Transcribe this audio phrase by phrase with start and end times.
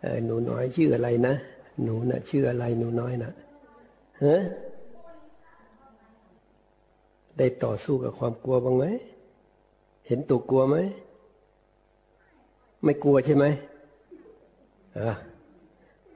[0.00, 1.34] เออหนูน้อยชื่ออะไรนะ
[1.82, 3.32] หนูนะ่ะชื่ออะไรหนูน้อยนะ
[4.24, 4.36] ฮะ
[7.38, 8.84] ได้ต่อสู้กับความกลัวบ้างไหม
[10.06, 10.76] เห็นตัวกลัวไหม
[12.84, 13.44] ไม่กลัวใช่ไหม
[14.98, 15.12] อะ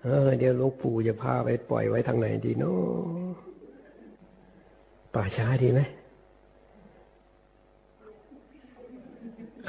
[0.02, 3.34] เออเดี๋ยวหลวงปู่จะพาไปปล่อยไว้ทางไหนดีเนาะ
[5.14, 5.80] ป่าช้าดีไหม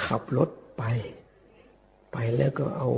[0.05, 0.84] ขับรถไป
[2.11, 2.89] ไปแล้วก็เอา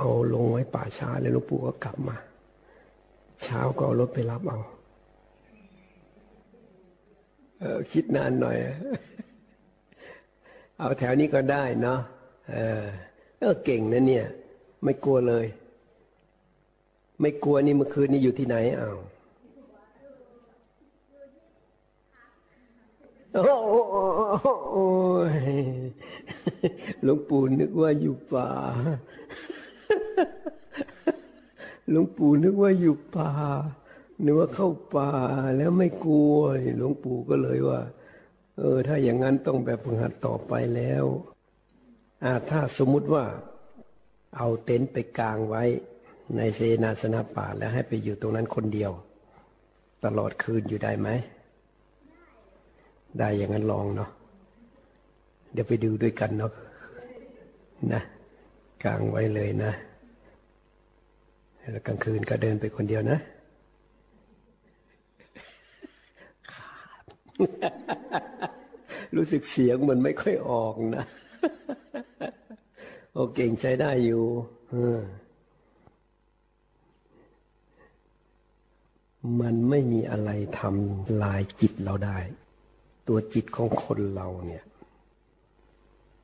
[0.00, 2.16] เอาลงไว้ป่าช้าแล้วหลวงปู่ก็กลับมา
[3.42, 4.60] เช้าก็เอารถไปรับเอา
[7.60, 8.56] เออคิดนานหน่อย
[10.78, 12.00] เอาแถวนี้ก็ได้เนาะ
[12.50, 12.84] เออ
[13.38, 14.26] เออเก่งนะเนี่ย
[14.84, 15.46] ไม่กลัวเลย
[17.20, 18.98] ไม่กลัวนี่เมื่อคืนนี้อยู่ที่ไหนอ้าว
[23.34, 23.42] โอ้
[24.70, 24.84] โอ้
[27.02, 28.48] หลวงปู่นึกว่าอยู่ป่า
[31.90, 33.30] หลวงปู่นึกว่าอยู่ป่า
[34.24, 35.10] นึกว่าเข้าป่า
[35.56, 36.36] แล้วไม่กลัว
[36.78, 37.80] หลวงปู่ก็เลยว่า
[38.58, 41.04] เออ ถ้าอย่างนั้นต้องแบบฝึกหัดต่อไปแล้ว
[42.24, 43.24] อ่าถ้าสมมุติว่า
[44.36, 45.62] เอาเต็นท์ไปกลางไว้
[46.36, 48.92] ในเซนาสนะป่าแล้วให้ไปอยู่ตรงนั้นคนเดียว
[50.04, 51.08] ตลอดคืนอยู่ได้ไหม
[53.18, 54.10] ได้อย่างนั้นลองเนาะ
[55.52, 56.52] เดี๋ยวไปดูด้วยกันเนาะ
[57.92, 58.02] นะ
[58.84, 59.72] กลางไว้เลยนะ
[61.72, 63.18] แล้วกลางคืนก็เดินไปคนเดียวนะ
[69.16, 71.04] รู้สึกเสียงมันไม่ค่อยออกนะ
[73.12, 74.24] โอเก่งใช้ได้อยู่
[79.40, 82.18] มันไม่มีอะไรทำลายจิตเราได้
[83.08, 84.64] ตัวจิตของคนเราเนี่ย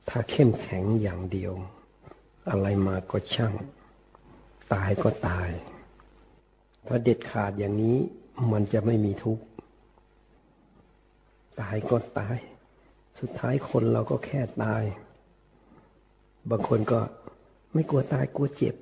[0.09, 1.53] ถ้าเข้มแข็งอย่างเดียว
[2.49, 3.53] อะไรมาก็ช่าง
[4.73, 5.49] ตายก็ตาย
[6.87, 7.97] ถ้าเด็ดขาดอย่างนี้
[8.51, 9.43] มันจะไม่มีทุกข์
[11.61, 12.37] ตายก็ตาย
[13.19, 14.83] สุดท้ายคนเราก็แค่ตาย
[16.49, 16.99] บางคนก็
[17.73, 18.75] ไม่กลัวตายกลัวเจ็บ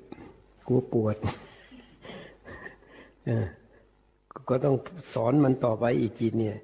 [0.68, 1.16] กลัวปวด
[4.48, 4.76] ก็ต้อง
[5.14, 6.56] สอนมันต่อไปอีกจิตเนี่ย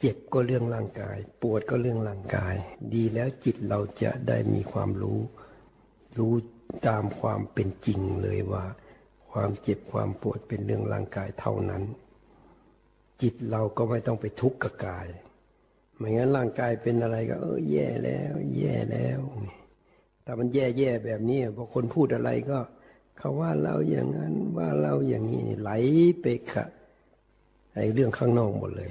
[0.00, 2.54] เจ็บก็เรื่องร่างกาย ปวดก็เรื่องร่างกาย
[2.94, 5.20] ดีแล้วจิตเราจะได้มีความรู้
[6.18, 6.34] รู้
[6.88, 8.64] ตามความเป็นจริงเลยว่า
[9.32, 11.82] ความเจ็บความปวดเป็นเรื่องร่างกายเท่านั้น
[13.22, 15.06] จิตเราก็ไม่ต้องไปทุกข์กับกาย
[15.96, 19.20] ไม่งั้นร่างกายเป็นอะไรก็ เออแย่แล้ว แย่แล้ว
[20.22, 22.58] แต่มันแย่แย่แบบนี้พอคนพูดอะไรก็
[23.18, 25.70] เขาว่าเราอย่างนั้นว่าเราอย่างนี้ไหล
[26.20, 26.64] ไปขะ
[27.74, 28.90] ไอ้เรื่องข้างนอกหมดเลย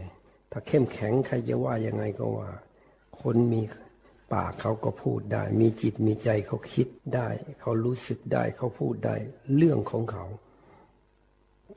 [0.52, 2.50] ถ้าเข้มแข็งใครจะว่ายังไงก็ว่า
[3.22, 3.62] คนมี
[4.34, 7.28] ปากเขาก็พูดได้ มีจิตมีใจเขาคิดได้
[7.60, 9.16] เขารู้สึกได้เขาพูดได้
[9.56, 10.26] เรื่องของเขา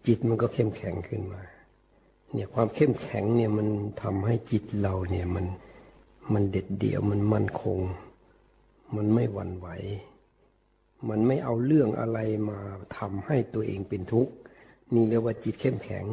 [0.07, 1.43] จิตมันก็เข้มแข็งขึ้นมา
[2.33, 3.69] เนี่ยความเข้มแข็งเนี่ยมัน
[4.03, 5.47] ทำให้จิตเราเนี่ยมัน
[6.33, 7.79] มันเด็ดเดี่ยวมันมั่นคง
[8.97, 9.69] มันไม่หวั่นไหว
[11.09, 12.19] มันไม่เอาเรื่องอะไร
[12.49, 12.59] มา
[12.99, 14.33] ทำให้ตัวเองเป็นทุกข์
[14.95, 16.05] นี่เรียกว่าจิตเข้มแข็ง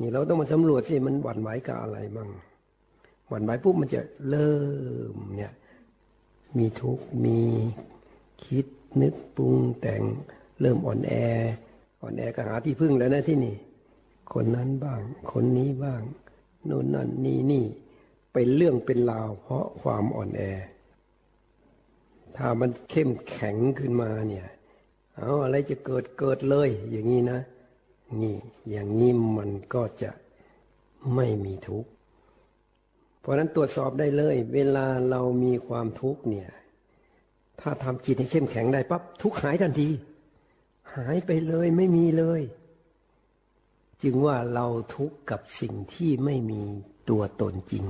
[0.00, 2.28] นี่เราต้องมาสำรวจสิมันหวั่นไหวกับอะไรบ้าง
[3.28, 4.00] หวั่นไหวปุ๊บมันจะ
[4.30, 4.56] เริ่
[5.12, 5.52] มเนี่ย
[6.58, 7.40] มีทุกมี
[8.44, 8.66] คิด
[9.02, 10.02] นึกปรุงแต่ง
[10.60, 11.12] เริ่มอ่อนแอ
[12.02, 13.56] อ่อนแอก็หาที่พึ่งแล้วนะที่นี่
[14.32, 15.00] คนนั้นบ้าง
[15.32, 16.02] คนนี้บ้าง
[16.66, 17.64] โน่นนั่นนี่นี่
[18.32, 20.42] เป็นเรื่องเป็นราวเพราะความอ่อนแอ
[22.36, 24.46] ถ้ามันเข้มแข็งขึ้นมาเนี่ย
[25.16, 27.40] เอาอะไรจะเกิดเกิดเลย อย่างนี้นะ
[28.22, 28.36] นี่
[28.70, 30.10] อย่างนี้มันก็จะ
[31.14, 31.90] ไม่มีทุกข์
[33.20, 36.48] เพราะนั้นตรวจสอบได้เลย เวลาเรามีความทุกข์เนี่ย
[37.60, 39.88] ถ้าทำจิตให้เข้มแข็งได้ปั๊บทุกข์หายทันที
[40.96, 42.42] หายไปเลยไม่มีเลย
[44.02, 46.62] จึงว่าเราทุกข์กับสิ่งที่ไม่มี
[47.08, 47.84] ตัวตนจริง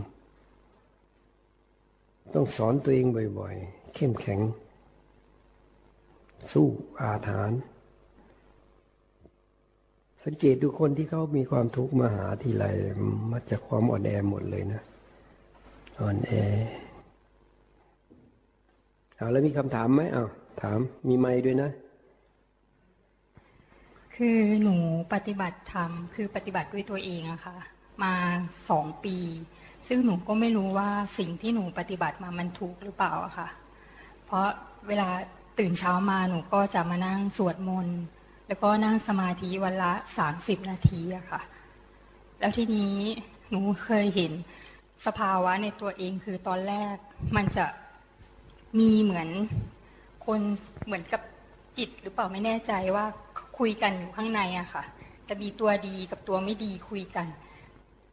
[2.35, 3.07] ต้องสอนตัวเอง
[3.39, 4.41] บ่อยๆ เข้มแข็ง
[6.53, 6.69] สู้
[7.01, 7.53] อาถาน
[10.25, 12.65] สังเกตดูคนที่เขามีความทุกข์มาหาทีไร
[13.33, 14.83] มาจากความอ่อนแอหมดเลยนะ
[16.01, 16.33] อ่อนแอ
[19.17, 20.27] เอาแล้วมีคำถามไหมเอา
[20.63, 20.79] ถาม
[21.09, 21.71] มีไม่ด้วยนะ
[24.17, 24.77] คือหนู
[25.15, 27.57] ปฏิบัติธรรมคือปฏิบัติด้วยตัวเองอะค่ะ
[28.03, 28.15] มา
[28.71, 29.17] สองปี
[29.89, 30.89] ซึ่งหนูก็ไม่รู้ว่า
[31.19, 33.49] สิ่งที่หนูปฏิบัติมามันถูกหรือเปล่าอะค่ะ
[34.27, 34.47] เพราะ
[34.89, 35.09] เวลา
[35.59, 37.99] ตื่นเช้ามาหนูก็จะมานั่งสวดมนต์
[38.49, 41.41] แล้วก็นั่งสมาธิวันละสามสิบนาทีอะค่ะ
[42.41, 42.95] แล้วทีนี้
[43.51, 44.33] หนูเคยเห็น
[45.07, 46.95] สภาวะในตัวเองคือตอนแรก
[47.37, 47.67] มันจะ
[48.79, 49.29] มีเหมือน
[50.27, 50.41] คน
[50.87, 51.23] เหมือนกับ
[51.79, 53.05] จิตหรือเปล่าไม่แน่ใจว่า
[53.59, 54.83] คุยกันอยู่ข้างในอะค่ะ
[55.29, 57.27] จะมีตัวดีกับตัวไม่ดีคุยกัน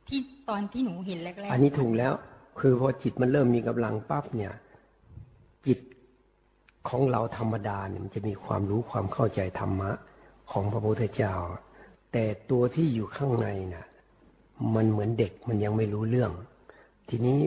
[0.07, 2.13] ที่ตอนที่หนูเห็นแรกๆอันนี้ถูกแล้ว
[2.59, 4.53] คือพอจิตมันเริ่มมีกำลังปั๊บเนี่ย
[5.65, 5.79] จิต
[6.89, 9.91] ของเราธรรมดาเนี่ยมันจะมีความรู้ความเข้าใจธรรมะ
[10.51, 11.33] ของพระพุทธเจ้า
[12.11, 13.85] แต่ตัวที่อยู่ข้างในน่ะ
[14.75, 16.31] มันเหมือนเด็กมันยังไม่รู้เรื่อง
[17.09, 17.39] ทีนี้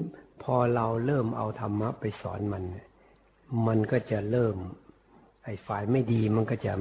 [0.43, 2.65] พอเราเริ่มเอาธรรมะไปสอนมัน
[3.67, 4.57] มันก็จะเริ่ม
[5.45, 6.73] ไอ้ฝ่ายไม่ดีมันก็จะ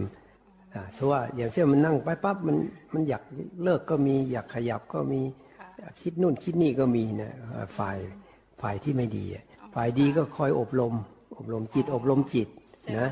[0.74, 2.58] อ่าสว่าอย่างเช่นมันนั่งไปปั๊บมัน
[2.94, 3.24] มันอยาก
[3.64, 5.22] เลิกก็มีอยากขยับก็มี
[6.02, 7.98] คิดนู่นคิดนี่ก็มีนะเอ่อฝ่าย
[8.62, 9.26] ฝ่ายที่ไม่ดี
[9.76, 10.94] ฝ่ายดีก็คอยอบรม
[11.38, 12.48] อบรมจิตอบรมจิต
[13.00, 13.10] นะ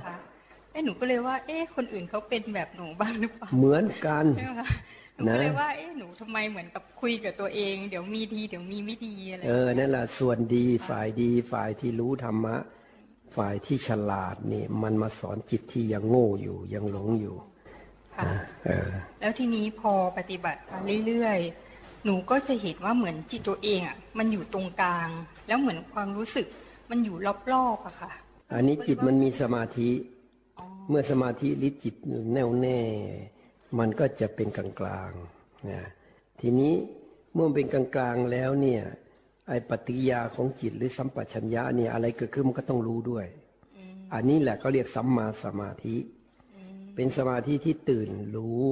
[0.76, 4.68] อ้หนูก็เลยว่า เอ๊ะคนอื่นเขาเป็นแบบหนูบ้างหรือเปล่าเหมือนกันใช่ไหมคะ
[5.16, 12.56] หนูก็เลยว่าเอ๊ะหนูทำไมเหมือนกับคุยกับตัวเอง เดี๋ยวมีดีเดี๋ยวมีไม่ดีอะไรเออนั่นแหละส่วนดีฝ่ายดีฝ่ายที่รู้ธรรมะ
[13.36, 17.36] ฝ่ายที่ฉลาดนี่มันมาสอนจิตที่ยังโง่อยู่ยังหลงอยู่
[18.18, 18.32] ค่ะ
[18.66, 18.90] เออ
[19.22, 25.10] แล้วทีนี้พอปฏิบัติมาเรื่อยๆ หนูก็จะเห็นว่าเหมือนจิตตัวเองอะมันอยู่ตรงกลาง
[25.48, 26.48] แล้วเหมือนความรู้สึก
[26.90, 27.16] มันอยู่
[27.54, 28.12] รอบๆอะค่ะ
[28.54, 30.15] อันนี้จิตมันมีสมาธิอ๋อ
[30.90, 31.96] เมื่อสมาธิลิจิต
[32.34, 32.80] แน่วแน่
[33.80, 35.82] มันก็จะเป็นกลางกลางๆนะ
[36.42, 36.74] ทีนี้
[37.34, 38.84] เมื่อมันเป็นกลางกลางๆแล้วเนี่ย
[39.48, 43.26] ไอปฏิกิริยาของจิตหรือสัมปชัญญะเนี่ยอะไรเกิดขึ้นมันก็ต้องรู้ด้วย
[44.14, 45.96] อันนี้แหละเขาเรียกสัมมาสมาธิ
[46.96, 48.66] เป็นสมาธิที่ตื่นรู้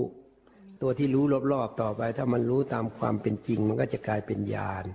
[0.81, 4.85] ตัวที่รู้รอบๆต่อไป ถ้ามันรู้ตามความเป็นจริง มันก็จะกลายเป็นญาณ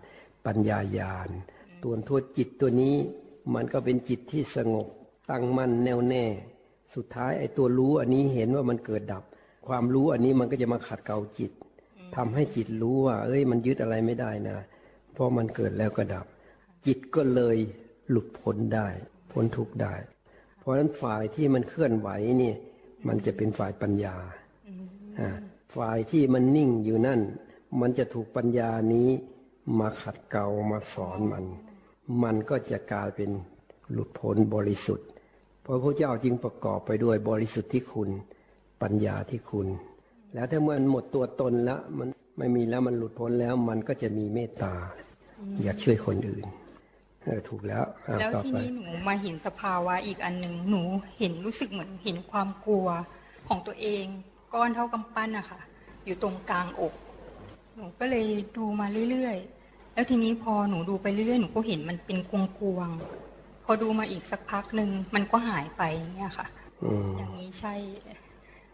[0.47, 1.31] ปัญญาญาณ
[1.83, 2.97] ตัวทวจิตตัวนี้
[3.55, 4.87] มันก็เป็นจิตที่สงบ
[5.31, 6.25] ตั้งมั่นแน่วแน่
[6.95, 9.25] สุดท้ายไอ้ตัวรู้อันนี้เห็นว่ามันเกิดดับ
[9.67, 11.53] ความรู้อันนี้มันก็จะมาขัดเกลาจิต
[12.17, 14.59] ทำให้จิตรู้ว่า เอ้ย มันยึดอะไรไม่ได้นะ
[15.13, 16.27] เพราะมันเกิดแล้วก็ดับ
[16.87, 17.57] จิตก็เลย
[18.11, 18.89] หลุดพ้นได้
[19.33, 19.95] พ้นทุกข์ได้
[20.59, 22.09] เพราะฉะนั้นฝ่ายที่มันเคลื่อนไหว
[22.43, 22.53] นี่
[23.09, 24.17] มันจะเป็นฝ่ายปัญญา
[25.77, 27.21] ฝ่ายที่มันนิ่งอยู่นั่น
[27.81, 29.09] มันจะถูกปัญญานี้
[29.79, 31.45] มาขัดเกลามาสอนมัน
[32.23, 33.31] มันก็จะกลายเป็น
[33.93, 35.09] หลุดพ้นบริสุทธิ์
[35.71, 38.09] พราะพระเจ้าจึงประกอบไปด้วยบริสุทธิ์ที่คุณ
[38.83, 39.67] ปัญญาที่คุณ
[40.35, 44.75] แล้วถ้ามันหมดตัวตนแล้วมันไม่มีแล้วมันหลุดพ้นแล้วมันก็จะมีเมตตา
[45.65, 46.47] อยากช่วยคนอื่น
[47.25, 50.83] เออถูกแล้วอะแล้วต่อทีไปนี้หนูมาเห็นสภาวะอีกอันหนึ่งหนู
[51.19, 52.87] เห็นรู้สึกเหมือนเห็นความกลัว
[53.49, 54.05] ของตัวเอง
[54.55, 55.61] ก้อนเท่ากำปั้นอะค่ะ
[56.05, 56.95] อยู่ตรงกลางอก
[57.77, 58.25] หนูก็เลย
[58.57, 62.33] ดูมาเรื่อยๆแล้วทีนี้พอหนูดูไปเรื่อยๆหนูก็เห็นมันเป็นก
[62.75, 63.18] วงๆพ
[63.71, 65.83] อดูมาอีกสักพักหนึ่งมันก็หายไป
[66.17, 66.47] เนี่ยค่ะ
[66.83, 67.75] อืมอย่างนี้ใช่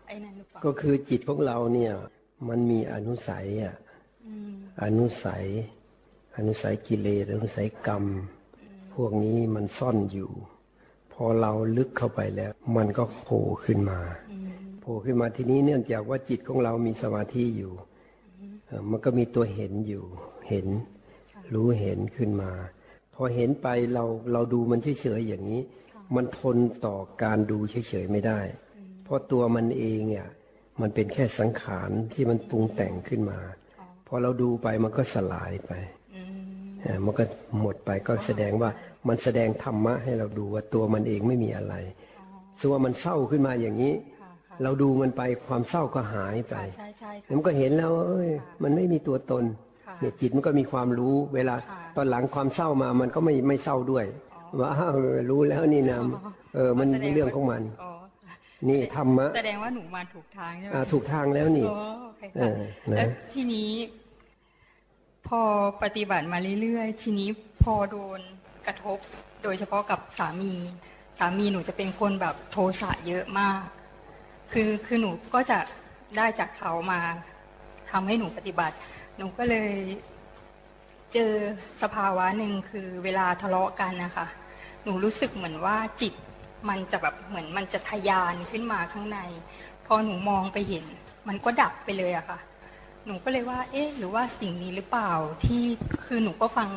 [0.06, 1.93] ไอ้นั่นหรือเปล่าก็คือจิตของเราเนี่ย
[2.49, 3.76] มันมีอนุสัยอะ
[4.26, 4.52] อืม
[4.82, 5.44] อนุสัย
[6.37, 8.05] อนุสัยกิเลสอนุสัยกรรม
[8.94, 10.31] พวกนี้มันซ่อนอยู่
[11.12, 14.00] พอเราลึกเข้าไปแล้ว มันก็โผล่ขึ้นมา
[14.81, 17.73] โผล่ขึ้นมาทีนี้เนื่องจากว่าจิตของเรามีสมาธิอยู่
[18.67, 20.05] เอ่อมันก็มีตัวเห็นอยู่
[20.49, 20.67] เห็น
[21.55, 22.50] รู้เห็นขึ้นมา
[23.14, 25.61] พอเห็นไปเราเราดูมันเฉยๆอย่างนี้
[26.16, 26.56] มันทน
[26.87, 28.40] ต่อการดูเฉยๆไม่ได้
[29.05, 30.28] เพราะตัวมันเองอะ
[30.81, 33.38] มันเป็นแค่สังขารที่มันปรุงแต่งขึ้นมา
[34.06, 35.72] พอเราดูไปมันก็สลายไป
[36.15, 36.36] อืม
[36.82, 37.24] เอ่อมันก็
[37.60, 38.70] หมดไปก็แสดงว่า
[39.08, 41.74] มันแสดงธรรมะให้เราดูว่าตัวมันเองไม่มีอะไร
[42.60, 48.31] ส่วนมันเศร้าขึ้นมาอย่างนี้ค่ะค่ะเราดูมันไปความเศร้าก็หายไปค่ะใช่ใช่ค่ะแล้วมันก็เห็นแล้วว่าเอ้ย
[48.62, 49.64] มันไม่มีตัวตนค่ะ
[50.01, 54.05] เนี่ยจิตมันก็มีความรู้เวลาค่ะตอนหลังความเศร้ามามันก็ไม่ไม่เศร้าด้วย
[54.60, 55.98] ว่าอ้าวเออรู้แล้วนี่นะ
[56.55, 57.91] เออมันเป็นเรื่องของมันอ๋อ
[58.69, 62.60] นี่ธรรมะแสดงว่าหนูมาถูกทางใช่ไหมอ่าถูกทางแล้วนี่อ๋อโอเคเอค่ะอ
[62.93, 63.70] นะแล้วทีนี้
[65.29, 65.41] พอ
[65.82, 67.29] ปฏิบัติมาเรื่อยๆ ทีนี้
[67.63, 68.20] พอโดน
[68.67, 68.98] กระทบ
[69.43, 70.53] โดยเฉพาะกับสามี
[71.19, 73.60] สามีหนูจะเป็นคนแบบโทสะเยอะมาก
[74.53, 75.58] คือคือหนูก็จะ
[76.17, 77.01] ได้จากเขามา
[77.91, 78.77] ทำให้หนูปฏิบัติ
[79.17, 79.73] หนูก็เลย
[81.13, 81.33] เจอ
[81.83, 84.27] สภาวะหนึ่งคือเวลาทะเลาะกันนะคะ
[84.85, 86.15] หนูรู้สึกเหมือนว่าจิต
[86.69, 89.19] มันจะแบบเหมือนมันจะทะยานขึ้นมาข้างใน
[89.87, 90.85] พอหนูมองไปเห็น
[91.29, 92.39] มันก็ดับไปเลยอะค่ะ
[93.06, 95.11] หนูก็เลยว่า เอ๊ะ หรือว่าสิ่งนี้หรือเปล่า
[95.44, 95.63] ที่
[96.05, 96.71] คือหนูก็ฟัง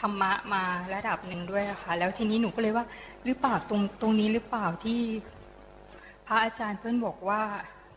[0.00, 0.62] ธรรมะมา
[0.94, 2.86] ระดับหนึ่งด้วยอะค่ะ แล้วทีนี้หนูก็เลยว่า
[3.24, 5.00] หรือเปล่าตรงตรงนี้หรือเปล่าที่
[6.26, 7.40] พระอาจารย์เพื่อนบอกว่า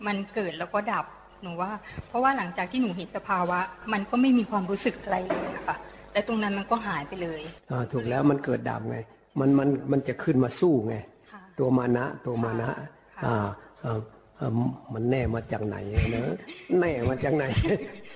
[0.05, 1.05] มันเกิดแล้วก็ดับ
[1.43, 1.71] หนูว่า
[2.07, 3.59] เพราะว่าหลังจากที่หนูเห็นสภาวะ
[3.93, 5.77] มันก็ไม่มีความรู้สึกอะไรเลยอะค่ะ
[6.13, 7.41] และตรงนั้นมันก็หายไปเลย
[7.71, 8.97] อ่าถูกแล้วมันเกิดดับไง
[9.39, 10.95] มันมันมันจะขึ้นมาสู้ไง
[11.31, 12.69] ค่ะตัวมานะตัวมานะ
[13.15, 13.47] ค่ะอ่า
[13.81, 13.99] เอ่อ
[14.37, 14.51] เอ่อ
[14.93, 15.77] มันแน่มาจากไหน
[16.11, 16.31] เนอะ
[16.79, 17.45] แน่มาจากไหน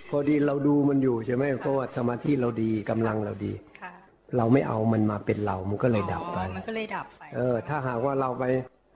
[0.10, 3.92] พอดีเราดูมันอยู่ใช่ไหมเพราะว่าสมาธิเราดีกำลังเราดีค่ะ
[4.38, 8.44] เราไม่เอามันมาเป็นเรา มันก็เลยดับไปอ๋อมันก็เลยดับไป เออ ถ้าหากว่าเราไป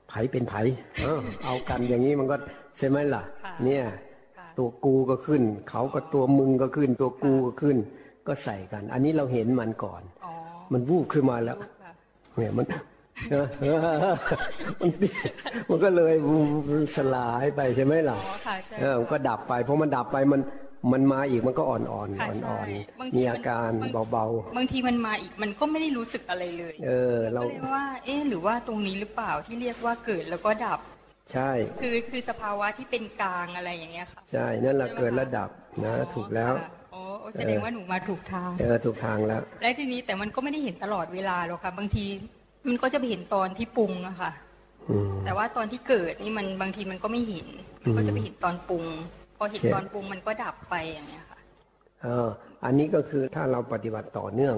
[0.10, 0.53] ไผเป็นไผ
[1.03, 2.36] เออ เอากันอย่างนี้มันก็
[2.77, 3.96] ใช่ไหมล่ะค่ะเนี่ยค่ะ
[4.57, 7.77] ตัวกูก็ขึ้น เขาก็ตัวมึงก็ขึ้น ตัวกูก็ขึ้น
[8.27, 10.33] ก็ใส่กัน อันนี้เราเห็นมันก่อนอ๋อ
[10.74, 11.91] มันวูบขึ้นมาแล้วลูกค่ะ
[12.38, 12.65] เนี่ยมัน
[13.31, 14.15] เออเออ
[14.81, 14.91] มัน
[15.69, 16.13] มันก็เลย
[16.95, 20.41] สลายไปใช่ไหมล่ะอ๋อค่ะใช่เออมันก็ดับไปเพราะมันดับไปมัน
[20.93, 22.67] มันมาอีกมันก็อ่อนๆอ่อนค่ะอ่อนใช่อ่อน
[23.00, 24.25] บางทีมีมันอาการบางเบา
[24.57, 30.79] บางทีมันมาอีกมันก็ไม่ได้รู้สึกอะไรเลยๆเออ เราก็เลยว่า เอ๊ะหรือว่าตรงนี้หรือเปล่าที่เรียกว่าเกิดแล้วก็ดับ
[31.34, 31.51] ใช่
[31.82, 35.50] คือคือสภาวะที่เป็นกลางอะไรอย่างเงี้ยค่ะ ใช่นั่นแหละเกิดระดับ
[35.86, 37.01] นะถูกแล้วค่ะอ๋อ
[37.34, 42.05] แสดงว่าหนูมาถูกทางเออถูกทางแล้ว และทีนี้แต่มันก็ไม่ได้เห็นตลอดเวลาหรอกค่ะ บางที
[42.67, 44.32] มันก็จะไปเห็นตอนที่ปรุงอะค่ะ
[44.89, 47.48] อืมแต่ว่าตอนที่เกิดนี่มันบางทีมันก็ไม่เห็น
[47.84, 48.86] มันก็จะไปเห็นตอนปรุง
[49.38, 51.39] พอเห็นใช่ตอนปรุงมันก็ดับไปอย่างเงี้ยค่ะ
[52.03, 52.27] เออ
[52.65, 54.55] อันนี้ก็คือถ้าเราปฏิบัติต่อเนื่อง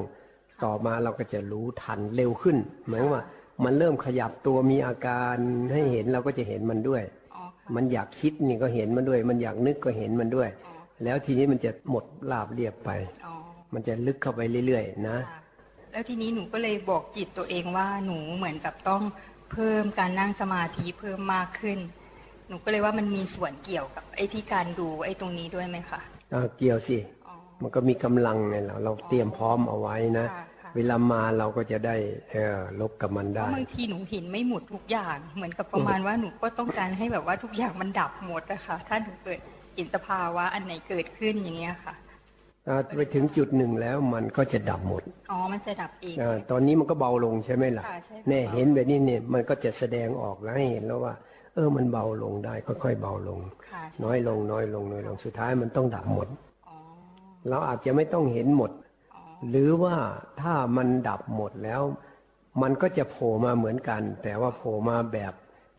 [0.66, 2.58] ต่อมาเราก็จะรู้ทันเร็วขึ้น
[2.88, 3.24] หมายว่า
[3.66, 5.36] มันเริ่มขยับตัวมีอาการ
[5.74, 7.04] ให้เห็นเราก็จะเห็นมันด้วย
[7.36, 10.74] อ๋อค่ะมันอยากคิดนี่ก็เห็นมันด้วย มันอยากนึกก็เห็นมันด้วยอ๋อ
[11.04, 12.90] แล้วทีนี้มันจะหมดลาบเรียบไป
[13.26, 13.34] อ๋อ
[13.74, 15.42] มันจะลึกเข้าไปเรื่อยๆนะค่ะ
[15.92, 19.02] แล้วทีนี้หนูก็เลยบอกจิตตัวเองว่าหนูเหมือนกับต้อง
[19.52, 21.80] เพิ่มการนั่งสมาธิเพิ่มมากขึ้น
[22.48, 26.00] หนูก็เลยว่ามันมีส่วนเกี่ยวกับไอ้ที่การดูไอ้ตรงนี้ด้วยไหมคะ
[26.34, 26.98] อ่าเกี่ยวสิ
[27.28, 31.96] อ๋อมันก็มีกำลังไงเราเราเตรียมพร้อมเอาไว้นะค่ะค่ะ เวลามาเราก็จะได้
[32.32, 39.40] เออลบกับมันเพได้ราะบางทีหนูเห็นไม่หมดทุกอย่าง เหมือนกับประมาณว่าหนูก็ต้องการให้แบบว่าทุกอย่างมันดับหมดอะค่ะถ้าหนูเกิด
[39.76, 41.94] เห็นสภาวะอันไหนเกิดขึ้นอย่างเงี้ยค่ะ
[42.68, 51.14] อ่าไปถึงจุดหนึ่งแล้วมันก็จะดับหมด อ๋อ มันจะดับเองอาตอนนี้มันก็เบาลงใช่ไหมล่ะค่ะใช่ค่ะแน่เห็นแบบนี้เนี่ยมันก็จะแสดงออกแล้วให้เห็นแล้วว่า
[51.54, 53.40] เออมันเบาลงได้ค่อยๆเบาลง
[53.72, 56.28] ค่ะใช่น้อยลงน้อยลงน้อยลงสุดท้ายมันต้องดับหมด
[56.68, 56.76] อ๋อ
[57.50, 58.87] เราอาจจะไม่ต้องเห็นหมดอ๋อ
[59.50, 59.96] หรือว่า
[60.42, 61.82] ถ้ามันดับหมดแล้ว
[62.62, 65.34] มันก็จะโผล่มาเหมือนกัน แต่ว่าโผล่มาแบบ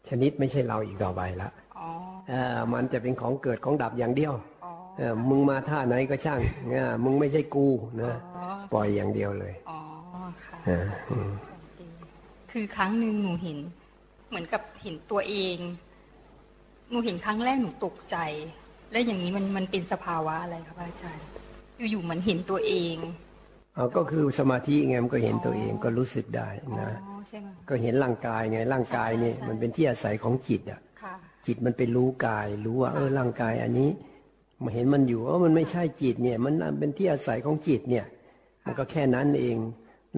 [0.08, 1.88] ชนิดไม่ใช่เราอีกต่อไปละอ๋อ
[2.28, 4.34] เออมันจะเป็นของเกิดของดับอย่างเดียว
[4.64, 7.68] อ๋อเออมึงมาท่าไหนก็ช่างเออมึงไม่ใช่กู
[8.02, 9.78] นะอ๋อปล่อยอย่างเดียวเลยอ๋อ
[10.46, 11.30] ค่ะเอออืม
[12.52, 13.58] คือครั้งหนึ่งหนูเห็น
[14.28, 15.56] เหมือนกับเห็นตัวเอง
[16.90, 18.16] หนูเห็นครั้งแรกหนูตกใจ
[18.92, 21.26] และอย่างนี้มันมันเป็นสภาวะอะไรคะพระอาจารย์
[21.90, 22.96] อยู่ๆเหมือนเห็นตัวเอง
[23.78, 26.90] เอาก็คือสมาธิไงมันก็เห็นตัวเองก็รู้สึกได้อ๋อนะ
[27.28, 31.14] ใช่ไหมก็เห็นร่างกายไงร่างกายเนี่ยใช่มันเป็นที่อาศัยของจิตอะค่ะ
[31.46, 33.90] จิตมันไปรู้กาย รู้ว่าเออร่างกายอันนี้
[34.62, 38.04] มาเห็นมันอยู่เออมันไม่ใช่จิตเนี่ย มันเป็นที่อาศัยของจิตเนี่ย
[38.64, 39.56] มันก็แค่นั้นเอง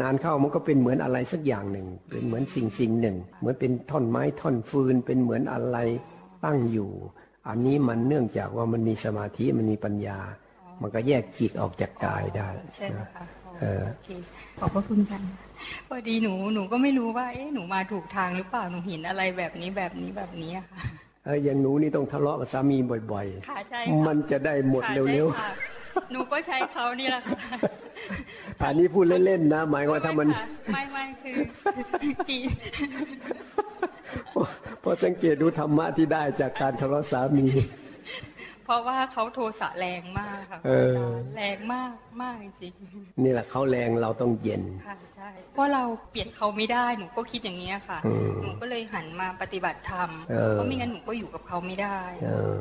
[0.00, 5.78] นานเข้ามันก็เป็นเหมือนอะไรสักอย่างหนึ่ง เป็นเหมือนสิ่งสิ่งหนึ่ง เหมือนเป็นท่อนไม้ท่อนฟืน เป็นเหมือนอะไร
[6.44, 6.90] ตั้งอยู่
[7.48, 10.18] อันนี้มันเนื่องจากว่ามันมีสมาธิมันมีปัญญา
[10.82, 13.39] มันก็แยกจิตออกจากกายได้ใช่ไหมนะคะเออโอเค
[14.58, 15.22] ขอบพระคุณกัน
[15.88, 20.80] พอดีหนูหนูก็ไม่รู้ว่าเอ๊ะหนูมาถูกทางหรือเปล่าหนูเห็นอะไรแบบนี้แบบนี้แบบนี้อะค่ะ
[21.24, 22.78] เอออย่างหนูนี่ต้องทะเลาะกับสามี
[23.12, 25.52] บ่อยค่ะใช่ค่ะมันจะได้หมดค่ะเร็วใช่ค่ะ
[26.12, 31.36] หนูก็ใช้เขานี่แหละค่ะๆอันนี้พูดเล่นๆนะ หมายว่าถ้ามันค่ะไม่ไม่คือ
[32.28, 32.38] จี
[34.82, 37.46] พอสังเกตดูธรรมะที่ได้จากการทะเลาะสามี
[38.36, 38.39] เพ
[38.70, 40.94] ราะว่าเขาโทสะแรงมากค่ะเออ
[41.36, 42.74] แรงมากมากจริง
[43.22, 52.60] นี่แหละเขาแรงเราต้องเย็นๆค่ะใช่เพราะเราเปลี่ยนเขาไม่ได้หนูก็คิดอย่างนี้ยค่ะอืมหนูก็เลยหันมาปฏิบัติธรรมเออเพราะไม่งั้นหนูก็อยู่กับเขาไม่ได้เออ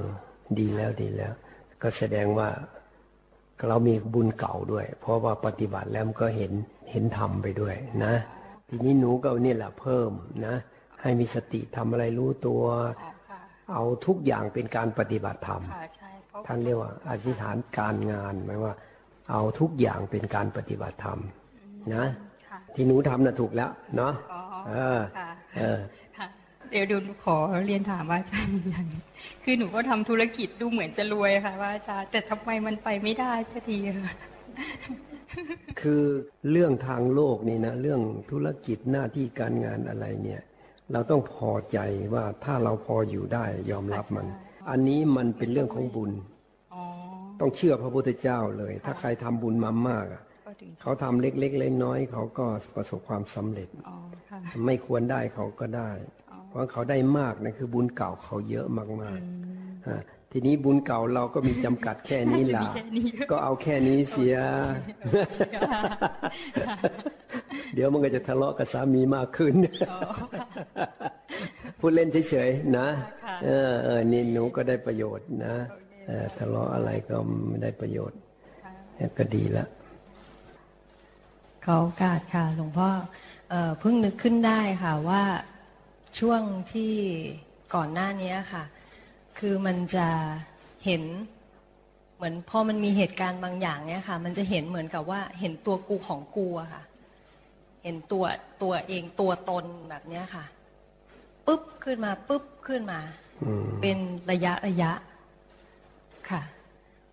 [0.60, 1.34] ดีแล้วดีแล้ว
[1.82, 2.50] ก็แสดงว่า
[3.70, 6.51] เรามีบุญเก่าด้วย เพราะว่าปฏิบัติแล้วมันก็เห็น
[6.92, 7.75] เห็นธรรมไปด้วย
[8.06, 8.13] นะ
[8.70, 10.12] ทีนี้หนูก็นี่แหละเพิ่ม
[10.46, 10.56] นะ
[11.01, 13.12] ให้มีสติทำอะไรรู้ตัวอ๋อค่ะ
[13.72, 18.74] เอาทุกอย่างเป็นการปฏิบัติธรรมค่ะใช่เพราะท่านเรียกว่า อธิษฐานการงานหมายว่า
[19.32, 21.20] เอาทุกอย่างเป็นการปฏิบัติธรรม
[21.96, 22.06] นะ
[22.50, 25.80] ค่ะที่หนูทำน่ะถูกแล้วเนาะอ๋อเออค่ะเออ
[26.18, 26.28] ค่ะ
[26.72, 29.04] เดี๋ยวเดี๋ยวหนูขอเรียนถามว่าอาจารย์อย่างหนึ่ง
[29.44, 34.16] คือหนูก็ทำธุรกิจดูเหมือนจะรวยค่ะว่าอาจารย์แต่ทำไมมันไปไม่ได้สักทีอะค่ะ
[35.82, 36.04] คือ
[36.52, 40.42] เรื่องทางโลกนี่นะ เรื่องธุรกิจหน้าที่การงานอะไรเนี่ย
[40.93, 41.79] เราต้องพอใจ
[42.13, 44.27] ว่าถ้าเราพออยู่ได้ยอมรับมัน
[44.69, 46.12] อันนี้มันเป็นเรื่องของบุญ
[46.74, 46.84] อ๋อ
[47.39, 53.98] ต้องเชื่อพระพุทธเจ้าเลย ถ้าใครทำบุญมามากอะก็ถึงเขาทำเล็กๆเล็กน้อยๆเขาก็ประสบความสำเร็จอ๋อ
[54.29, 55.89] ค่ะไม่ควรได้เขาก็ได้
[56.50, 64.36] เพราะเขาได้มากนะคือบุญเก่าเขาเยอะมากๆอ่า ทีนี้บุญเก่าเราก็มีจำกัดแค่นี้ล่ะแค่นี้ก็เอาแค่นี้เสีย
[67.74, 69.53] เดี๋ยวมันก็จะทะเลาะกับสามีมากขึ้น
[69.91, 70.00] อ๋อ
[71.79, 72.88] พูดเล่นเฉยๆนะ
[73.25, 75.55] ค่ะเออเออนี่หนูก็ได้ประโยชน์นะ
[76.07, 77.15] เออทะเลาะอะไรก็
[77.48, 78.19] ไม่ได้ประโยชน์
[79.17, 79.65] ก็ดีละ
[81.65, 82.89] ขอโอกาสค่ะ หลวงพ่อ
[83.79, 85.24] เพิ่งนึกขึ้นได้ค่ะว่า
[86.19, 86.41] ช่วง
[86.74, 86.93] ที่
[87.75, 88.63] ก่อนหน้านี้ค่ะ
[89.39, 90.07] คือมันจะ
[90.86, 91.03] เห็น
[92.15, 96.83] เหมือนพอมันมีเหตุการณ์บางอย่างเนี่ยค่ะ มันจะเห็นเหมือนกับว่าเห็นตัวกูของกูอะค่ะ
[97.83, 98.25] เห็นตัว
[98.62, 100.45] ตัวเองตัวตนแบบเนี้ยค่ะ
[101.45, 103.00] ปุ๊บขึ้นมาปุ๊บขึ้นมา
[103.81, 103.98] เป็น
[104.31, 104.91] ระยะระยะ
[106.29, 106.41] ค่ะ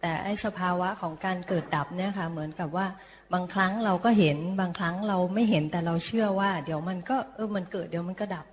[0.00, 2.86] แต่ไอสภาวะของการเกิดดับเนี่ยค่ะ เหมือนกับว่า
[3.32, 8.46] บางครั้งเราก็เห็นบางครั้งเราไม่เห็นแต่เราเชื่อว่า เดี๋ยวมันก็เออมันเกิดเดี๋ยวมันก็ดับ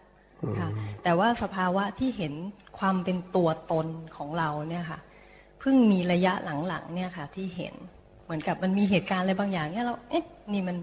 [0.59, 0.69] ค่ะ
[1.03, 2.33] แต่ว่าสภาวะที่เห็น
[2.79, 4.99] ความเป็นตัวตนของเราเนี่ยค่ะ
[5.59, 6.33] เพิ่งมีระยะ
[6.67, 7.75] หลังๆเนี่ยค่ะ ที่เห็น
[8.23, 10.23] เหมือนกับมันมีเหตุการณ์อะไรบางอย่างเนี่ยเราเอ๊ะ
[10.53, 10.77] นี่มัน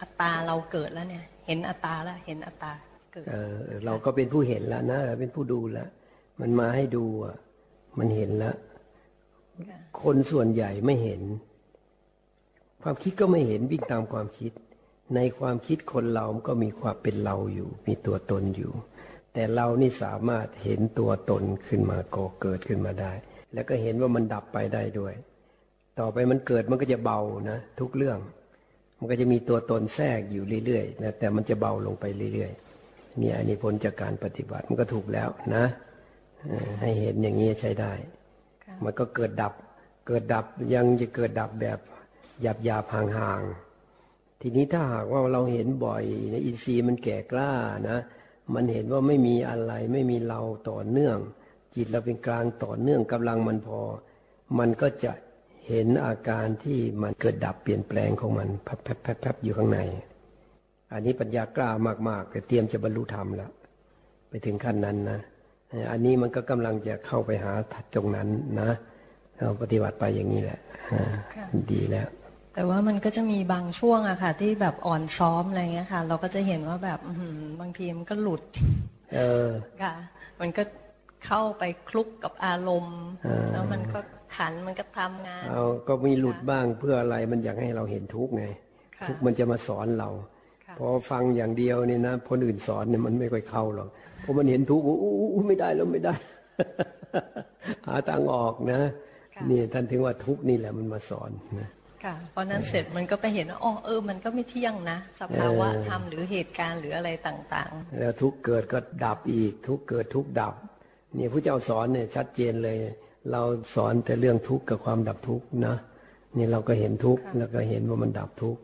[0.00, 2.72] อัตตาเราเกิดแล้วเนี่ย เห็นอัตตาแล้วเห็นอัตตา
[3.12, 5.88] เกิดเออเราก็เป็นผู้เห็นแล้วนะเป็นผู้ดูแล้ว
[6.40, 7.36] มันมาให้ดูอะ
[7.98, 8.56] มันเห็นแล้ว
[10.02, 11.22] คนส่วนใหญ่ไม่เห็น
[12.82, 14.52] ความคิดก็ไม่เห็นวิ่งตามความคิด
[15.14, 18.72] ในความคิดคนเราก็มีความเป็นเราอยู่ มีตัวตนอยู่
[19.34, 23.12] แต่เรานี่สามารถเห็นตัวตนขึ้นมาก่อเกิดขึ้นมาได้
[23.54, 25.14] แล้วก็เห็นว่ามันดับไปได้ด้วย
[25.98, 27.20] ต่อไปมันเกิดมันก็จะเบา
[27.50, 28.18] นะทุกเรื่อง
[28.98, 35.64] มันก็จะมีตัวตนแทรกอยู่เรื่อยๆนะแต่มันจะเบาลงไปเรื่อยๆนี่อันนี้ผลจากการปฏิบัติมันก็ถูกแล้วนะ
[36.80, 37.92] ให้เห็นอย่างนี้ใช้ได้
[38.84, 39.52] มันก็เกิดดับ
[40.06, 40.44] เกิดดับ
[40.74, 41.78] ยังจะเกิดดับแบบ
[42.42, 43.63] หยาบหยาบห่างๆ
[44.40, 47.52] ทีนี้ถ้าหากว่าเราเห็นบ่อยในอินทรีย์มันแก่กล้า
[47.90, 47.98] นะ
[48.54, 51.18] มันเห็นว่าไม่มีอะไรไม่มีเราต่อเนื่อง
[51.74, 53.80] จิตเราเป็นกลางต่อเนื่องกำลังมันพอ
[54.58, 55.12] มันก็จะ
[55.68, 59.80] เห็นอาการที่มันเกิดดับเปลี่ยนแปลงของมันแพบๆอยู่ข้างใน
[60.92, 61.70] อันนี้ปัญญากล้า
[62.08, 63.52] มากๆแต่เตรียมจะบรรลุธรรมแล้ว
[64.28, 65.20] ไปถึงขั้นนั้นนะ
[65.90, 67.52] อันนี้มันก็กำลังจะเข้าไปหา
[67.94, 68.28] ตรงนั้น
[68.60, 68.70] นะ
[69.38, 70.60] เราปฏิบัติไปอย่างนี้แหละ
[71.72, 72.08] ดีแล้ว
[72.54, 77.00] แต่ว่ามันก็จะมีบางช่วงอะค่ะ ที่แบบอ่อนซ้อมอะไรเงี้ยค่ะ เราก็จะเห็นว่าแบบ
[77.60, 78.42] บางทีมันก็หลุด
[79.14, 79.48] เออ
[79.82, 79.94] ค่ะ
[80.40, 80.62] มันก็
[81.26, 83.00] เข้าไปคลุกกับอารมณ์
[83.52, 83.98] แล้วมันก็
[84.36, 88.46] ขันมันก็ทำงาน เอาก็มีหลุดบ้างเพื่ออะไรมันอยากให้เราเห็นทุกไง
[89.08, 90.10] ทุกมันจะมาสอนเรา
[90.78, 93.88] พอฟังอย่างเดียวนี่นะคนอื่นสอนเนี่ยมันไม่ค่อยเข้าหรอก
[94.24, 96.14] พอมันเห็นทุกข์อู้ไม่ได้แล้วไม่ได้
[97.86, 98.80] หาทางออกนะ
[99.50, 101.68] นี่ท่านถึงว่าทุกข์นี่แหละมันมาสอนนะ
[102.04, 110.54] ค่ะเพราะนั้นเสร็จมันก็ไปเห็นว่าอ๋อเออ มันก็ไม่เที่ยงนะ สภาวะธรรมหรือเหตุการณ์หรืออะไรต่างๆ แล้วทุกเกิดก็ดับอีก ทุกเกิดทุกดับ
[111.16, 112.78] นี่พระเจ้าสอนเนี่ยชัดเจนเลย
[113.30, 113.42] เรา
[113.74, 115.76] สอนแต่เรื่องทุกข์กับความดับทุกข์นะ
[116.36, 118.60] นี่เราก็เห็นทุกข์แล้วก็เห็นว่ามันดับทุกข์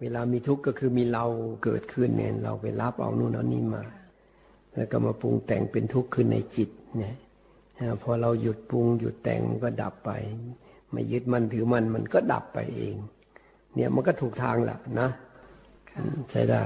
[0.00, 1.24] เวลามีทุกข์ก็คือมีเรา
[1.64, 3.82] เกิดขึ้นเนี่ยเราไปรับเอานู่นเอานี่มา
[4.74, 7.14] แล้วก็มาปรุงแต่งเป็นทุกข์ขึ้นในจิตเนี่ย
[8.02, 10.10] พอเราหยุดปรุงหยุดแต่งก็ดับไป
[10.92, 12.96] ไม่ยึดมันถือมันมันก็ดับไปเอง
[13.74, 15.08] เนี่ยมันก็ถูกทางแหละนะ
[16.30, 16.62] ใช้ได้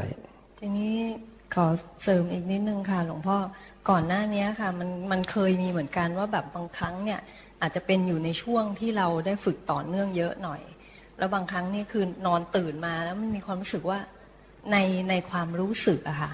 [0.58, 0.94] ทีนี้
[1.54, 1.66] ขอ
[2.02, 3.36] เสริมอีกนิดนึงค่ะ หลวงพ่อ
[3.90, 7.20] ก่อนหน้านี้ค่ะ มันมันเคยมีเหมือนกันว่าแบบบางครั้งเนี่ย
[7.60, 10.60] อาจจะเป็นอยู่ในช่วงที่เราได้ฝึกต่อเนื่องเยอะหน่อย
[11.18, 13.98] แล้วบางครั้งนี่คือนอนตื่นมาแล้วมันมีความรู้สึกว่า
[14.72, 14.76] ใน
[15.10, 16.30] ในความรู้สึกอะค่ะ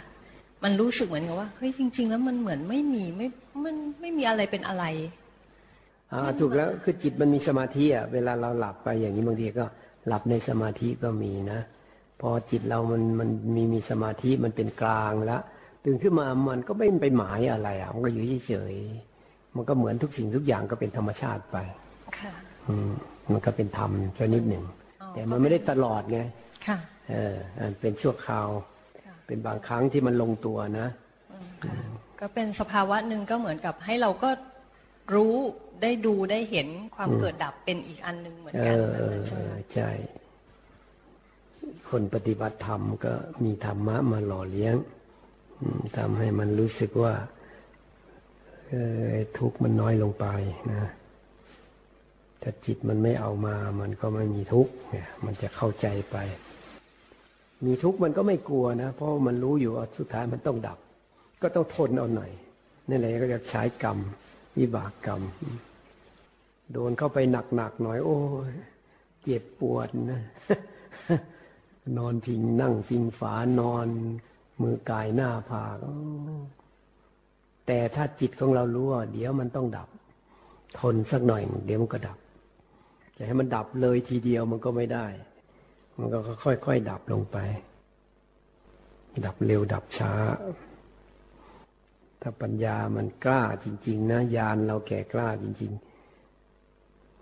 [0.64, 3.28] มันรู้สึกเหมือนกับว่าเฮ้ยจริง ๆ แล้วมันเหมือนไม่มีไม่
[3.64, 5.21] มันไม่มีอะไรเป็นอะไรอ่า
[6.40, 9.64] ถูกแล้วคือจิตมันมีสมาธิอะเวลาเราหลับไปอย่างนี้บางทีก็
[10.06, 11.60] หลับในสมาธิก็มีนะ
[12.20, 15.42] พอจิตเรามันมันมีมีสมาธิมันเป็นกลางแล้ว
[15.84, 21.56] ตื่นขึ้นมามันก็ไม่ไปหมายอะไรอะมันก็อยู่เฉยๆมันก็เหมือนทุกสิ่งทุกอย่างก็เป็นธรรมชาติไป
[22.18, 22.32] ค่ะ
[22.68, 22.90] อืม
[23.32, 24.64] มันก็เป็นธรรมชนิดหนึ่ง
[25.14, 26.20] แต่มันไม่ได้ตลอดไง
[26.66, 26.78] ค่ะ
[27.10, 27.36] เออ
[27.80, 28.48] เป็นชั่วคราว
[29.26, 30.86] เป็นบางครั้งที่มันลงตัวนะ
[32.20, 34.30] ก็เป็นสภาวะหนึ่งก็เหมือนกับให้เราก็
[35.14, 35.36] รู้
[35.82, 38.76] ได้ดูได้เห็นความเกิดดับเป็นอีกอันหนึ่งเหมือนกัน
[39.28, 39.90] ใช่ใช่
[41.90, 43.12] คนปฏิบัติธรรมก็
[43.44, 44.76] มีธรรมะมาหล่อเลี้ยง
[45.96, 47.14] ทำให้มันรู้สึกว่า
[49.38, 50.26] ทุกข์มันน้อยลงไป
[50.72, 50.90] นะ
[52.42, 56.16] ถ้าจิตมันไม่เอามา มันก็ไม่มีทุกข์เนี่ย มันจะเข้าใจไป
[57.66, 60.78] มีทุกข์มันก็ไม่กลัวนะ เพราะมันรู้อยู่ว่าสุดท้ายมันต้องดับ
[61.42, 62.30] ก็ต้องทนเอาหน่อย
[62.88, 63.98] นี่แหละก็จะใช้กรรม
[64.58, 65.22] วิบากกรรม
[66.72, 67.18] โดนเข้าไป
[67.56, 68.18] หนักๆหน่อย โอ้
[68.50, 68.52] ย
[69.22, 70.22] เจ็บปวดนะ
[71.98, 73.86] นอนพิงนั่งพิงฝานอน
[74.62, 75.78] มือกายหน้าผาก
[77.66, 79.88] แต่ถ้าจิตของเรารู้ว่าเดี๋ยวมันต้องดับ
[80.78, 82.18] ทนสักหน่อยเดี๋ยวมันก็ดับ
[83.16, 85.06] จะให้มันดับเลยทีเดียวมันก็ไม่ได้
[85.98, 87.36] มันก็ค่อยๆดับลงไป
[89.24, 90.12] ดับเร็วดับช้า
[92.22, 95.91] ถ้าปัญญามันกล้าจริง ๆ นะญาณเราแก่กล้าจริง ๆ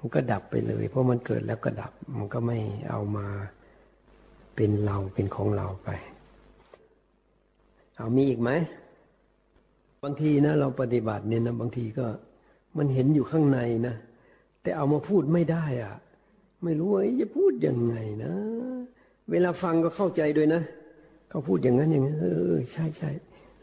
[0.00, 2.58] มันก็ดับไปเลย เพราะมันเกิดแล้วก็ดับ มันก็ไม่
[2.90, 3.26] เอามา
[4.56, 5.88] เป็นเราเป็นของเราไป
[7.96, 8.50] เอามีอีกไหม
[10.02, 12.06] บางทีนะเราปฏิบัติเนี่ยนะบางทีก็
[12.76, 13.94] มันเห็นอยู่ข้างในนะ
[14.62, 15.94] แต่เอามาพูดไม่ได้อะ
[16.64, 18.32] ไม่รู้ว่าจะพูดยังไงนะ
[19.30, 20.62] เวลาฟังก็เข้าใจด้วยนะ
[21.28, 23.10] เขาพูดอย่างนั้นอย่างนี้เออใช่ใช่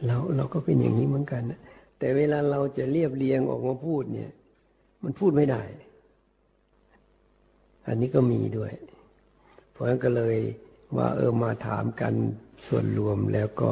[0.05, 1.59] เราเราก็เป็นอย่างนี้เหมือนกันนะ
[1.99, 4.31] แต่เวลาเราจะเรียบเรียงออกมาพูดเนี่ย
[5.03, 5.61] มันพูดไม่ได้
[7.87, 8.73] อันนี้ก็มีด้วย
[9.71, 10.37] เพราะฉะนั้นก็เลย
[10.97, 12.13] ว่าเออมาถามกัน
[12.67, 13.71] ส่วนรวมแล้วก็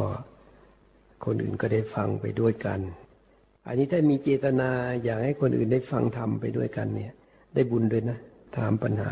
[1.25, 2.79] คนอื่นก็ได้ฟังไปด้วยกัน
[3.67, 4.69] อันนี้ถ้ามีเจตนา
[5.03, 7.13] อยากให้คนอื่นได้ฟังธรรมไปด้วยกันเนี่ย
[7.53, 8.17] ได้บุญด้วยนะ
[8.57, 9.11] ถามปัญหา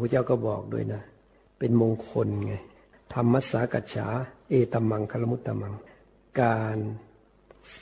[0.00, 1.02] พระเจ้าก็บอกด้วยนะ
[1.58, 2.54] เป็นมงคลไง
[3.14, 4.08] ธรรมสากัจฉา
[4.48, 5.74] เอตมังคลมุตตมัง
[6.40, 6.76] การ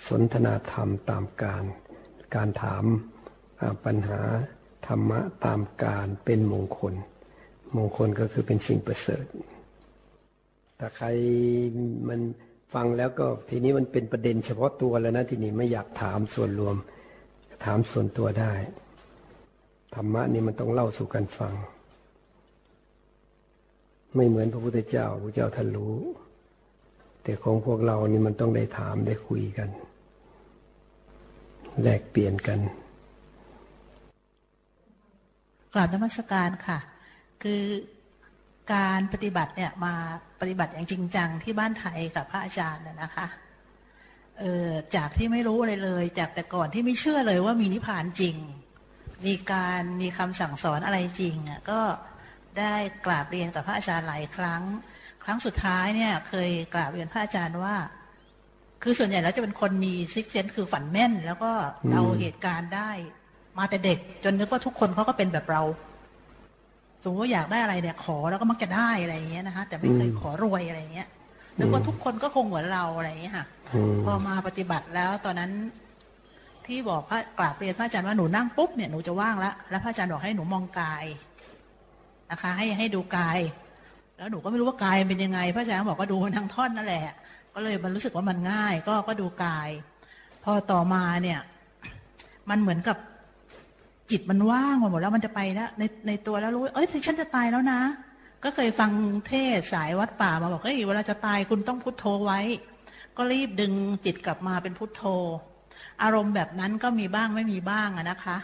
[0.08, 1.64] สนทนาธรรมตามการ
[2.34, 2.84] การถาม
[3.84, 4.20] ปัญหา
[4.88, 6.94] ธรรมะตามการเป็นมงคล
[7.76, 9.24] มงคลก็คือเป็นสิ่งประเสริฐ
[10.78, 11.06] ถ้าใคร
[12.08, 12.20] มัน
[12.74, 16.76] ฟังแล้วก็ทีนี้มันเป็นประเด็นเฉพาะตัวแล้วนะทีนี้ไม่อยากถามส่วนรวม
[17.64, 18.52] ถามส่วนตัวได้
[19.94, 21.54] ธรรมะนี่มันต้องเล่าสู่กันฟัง
[24.14, 25.96] ไม่เหมือนพระพุทธเจ้าพระเจ้าท่านรู้
[27.22, 29.68] แต่ของพวกเรานี่มันต้องได้ถามได้คุยกัน
[31.82, 32.60] แลกเปลี่ยนกัน
[35.78, 36.78] ราบนมัสการค่ะ
[37.42, 37.62] คือ
[38.74, 39.94] การปฏิบัติเนี่ยมา
[40.40, 43.26] ปฏิบัติอย่างจริงจังที่บ้านไทยกับพระอาจารย์น่ยนะคะ
[44.38, 48.36] เออจากที่ไม่รู้อะไรเลย จากแต่ก่อนที่ไม่เชื่อเลยว่ามีนิพพานจริง
[49.26, 51.80] มีการมีคำสั่งสอนอะไรจริงอะก็
[52.58, 52.74] ได้
[53.06, 54.62] กราบเรียนกับพระอาจารย์หลายครั้ง
[55.24, 57.76] ครั้งสุดท้ายเนี่ยเคยกราบเรียนพระอาจารย์ว่า
[58.82, 61.52] คือส่วนใหญ่แล้วจะเป็นคนมีซิกเซนคือฝันแม่น แล้วก็
[61.92, 62.90] เอาเหตุการณ์ได้
[63.58, 65.62] มาแต่เด็ก จนนึกว่าทุกคนเขาก็เป็นแบบเรา
[67.02, 71.08] สมมติว่าอยากได้อะไรเนี่ย ขอแล้วก็มักจะได้อะไรอย่างเงี้ยนะคะแต่ไม่เคยขอรวยอะไรเงี้ย
[71.56, 73.46] แล้วก็ทุกคนก็คงเหมือนเราอะไรอย่างเงี้ยค่ะ
[74.04, 75.50] พอมาปฏิบัติแล้วตอนนั้น
[76.66, 81.04] ที่บอกพระกราบเรียนพระอาจารย์ว่าหนูนั่งปุ๊บเนี่ยหนูจะว่างแล้วแล้วพระอาจารย์บอกให้หนูมองกาย
[82.30, 83.38] นะคะ ให้ให้ดูกาย
[84.16, 87.06] แล้วหนูก็ไม่รู้ว่ากายเป็นยังไง พระอาจารย์บอกว่าดูทางท่อนนั่นแหละ
[87.54, 89.68] ก็เลยมันรู้สึกว่ามันง่าย ก็ก็ดูกาย
[90.44, 91.40] พอต่อมาเนี่ย
[92.50, 92.96] มันเหมือนกับ
[94.10, 97.80] จิตมันว่างหมดแล้วมันจะไปแล้วในในตัวแล้วรู้ เอ้ยฉันจะตายแล้วนะ
[98.44, 98.90] ก็เคยฟัง
[99.28, 102.40] เทศสายวัดป่ามาบอกเฮ้ยเวลาจะตายคุณต้องพุทโธไว้
[103.16, 103.72] ก็รีบดึง
[104.04, 105.02] จิตกลับมาเป็นพุทโธ
[106.02, 108.36] อารมณ์แบบนั้นก็มีบ้างไม่มีบ้างอะนะคะ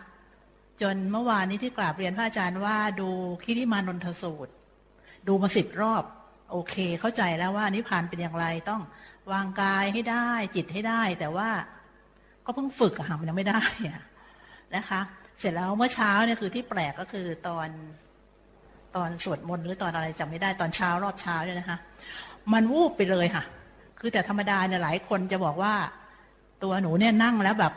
[0.82, 3.08] จนเมื่อวานนี้ที่กราบเรียนพระอาจารย์ว่าดู
[3.44, 4.52] คิริมานนทสูตร
[5.28, 6.04] ดูมาสิบรอบ
[6.50, 8.82] โอเค เข้าใจแล้วว่านิพพานเป็นอย่างไรต้อง
[9.32, 11.48] วางกายให้ได้จิตให้ได้ แต่ว่า
[12.44, 14.02] ก็เพิ่งฝึกอะค่ะมันยังไม่ได้อะ
[14.76, 15.00] นะคะ
[15.40, 17.68] เสร็จแล้วเมื่อเช้าเนี่ยคือที่แปลกก็คือตอน
[18.96, 21.78] ตอนสวดมนต์หรือตอนอะไรจำไม่ได้ตอนเช้ารอบเช้าเนี่ยนะคะ
[22.52, 23.44] มันวูบไปเลยค่ะ
[23.98, 25.74] คือแต่ธรรมดาเนี่ยหลายคนจะบอกว่า
[26.62, 27.72] ตัวหนูเนี่ยนั่งแล้วแบบ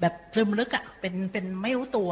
[0.00, 2.10] แบบซึมลึกอะ่ะเป็นเป็นไม่รู้ตัว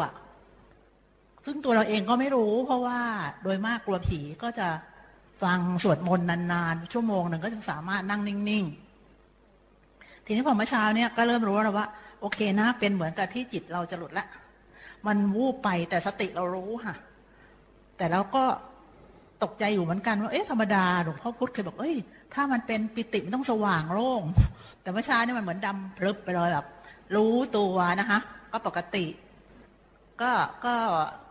[1.44, 3.00] ซึ่งตัวเราเองก็ไม่รู้ เพราะว่า
[3.42, 4.68] โดยมากกลัวผีก็จะ
[5.42, 8.64] ฟังสวดมนต์นานๆ ชั่วโมงหนึ่งก็จะสามารถนั่งนิ่ง
[9.44, 11.86] ๆ ทีนี้พอเมื่อเช้าเนี่ยก็เริ่มรู้แล้วว่า
[12.20, 14.26] โอเคนะ เป็นเหมือนกับที่จิตเราจะหลุดละ
[15.06, 16.94] มันวูบไปแต่สติเรารู้ค่ะ
[17.96, 18.44] แต่เราก็
[19.42, 21.96] ตกใจอยู่เหมือนกันว่าเอ๊ะธรรมดาหลวงพ่อพุธเคยบอกเอ้ย
[22.34, 24.22] ถ้ามันเป็นปิติมันต้องสว่างโล่ง
[24.82, 26.66] แต่เมื่อเช้านี่มันเหมือนดำพลึบไปเลยแบบ
[27.14, 28.18] รู้ตัวนะคะ
[28.52, 29.06] ก็ปกติ
[30.22, 30.32] ก็
[30.64, 30.74] ก็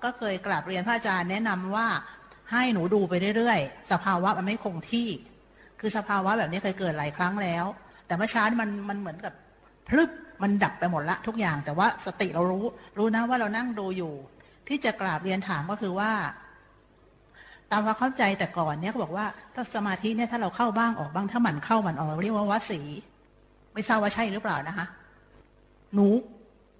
[0.04, 1.88] ก็เคยกราบเรียนพระอาจารย์แนะนำว่า
[2.52, 5.10] ให้หนูดูไปเรื่อยๆ สภาวะมันไม่คงที่
[5.80, 7.66] คือสภาวะแบบนี้เคยเกิดหลายครั้งแล้ว
[8.08, 9.34] แต่เมื่อเช้ามันมันเหมือนกับ
[9.90, 10.10] พลึบ
[10.42, 12.66] มันดับไปหมดละทุกอย่าง แต่ว่าสติเรารู้
[12.98, 14.14] รู้นะว่าเรานั่งดูอยู่
[14.68, 16.12] ที่จะกราบเรียนถามก็คือว่า
[17.72, 19.26] ตามความเข้าใจแต่ก่อนเนี่ยเขาบอกว่า
[19.56, 22.80] ถ้าสมาธิเนี่ยถ้าเราเข้าบ้างออกบ้างถ้ามันเข้ามันออกเรียกว่าวสี
[23.74, 24.86] ไม่ทราบว่าใช่หรือเปล่านะคะ
[25.94, 26.08] หนู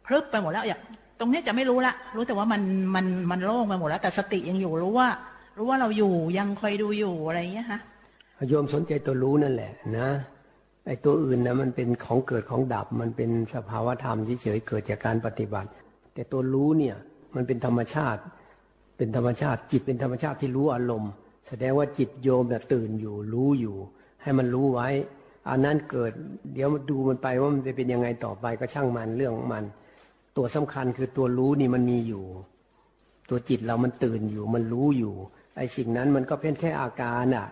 [0.06, 0.80] พลึบไปหมดแล้วอย่าง
[1.20, 2.62] ตรงนี้จะไม่รู้ละ รู้แต่ว่ามัน
[2.96, 5.10] มันมันโล่งไปหมดแล้ว แต่สติยังอยู่รู้ว่า
[5.58, 7.80] รู้ว่าเราอยู่ยังคอยดูอยู่อะไรอย่างเงี้ยฮะ
[8.50, 10.08] โยมสนใจตัวรู้นั่นแหละ นะ
[10.86, 15.70] ไอ้ตัวอื่นนะมันเป็นของเกิดของดับ มันเป็นสภาวธรรมที่เฉยเกิดจากการปฏิบัติ
[16.14, 16.96] แต่ตัวรู้เนี่ย
[17.36, 18.22] มันเป็นธรรมชาติ
[18.98, 21.12] เป็นธรรมชาติจิตเป็นธรรมชาติที่รู้อารมณ์
[21.48, 23.78] แสดงว่าจิตโยมเนี่ยตื่นอยู่รู้อยู่
[24.24, 24.88] ให้มันรู้ไว้
[25.50, 26.12] อันนั้นเกิด
[26.54, 29.66] เดี๋ยวดูมันไปว่ามันจะเป็นยังไงต่อไปก็ช่างมันเรื่องมัน
[30.38, 32.26] ตัวสำคัญคือตัวรู้นี่มันมีอยู่
[33.30, 35.14] ตัวจิตเรามันตื่นอยู่ มันรู้อยู่
[35.58, 37.48] ไอ้สิ่งนั้นมันก็เป็นแค่อาการอะ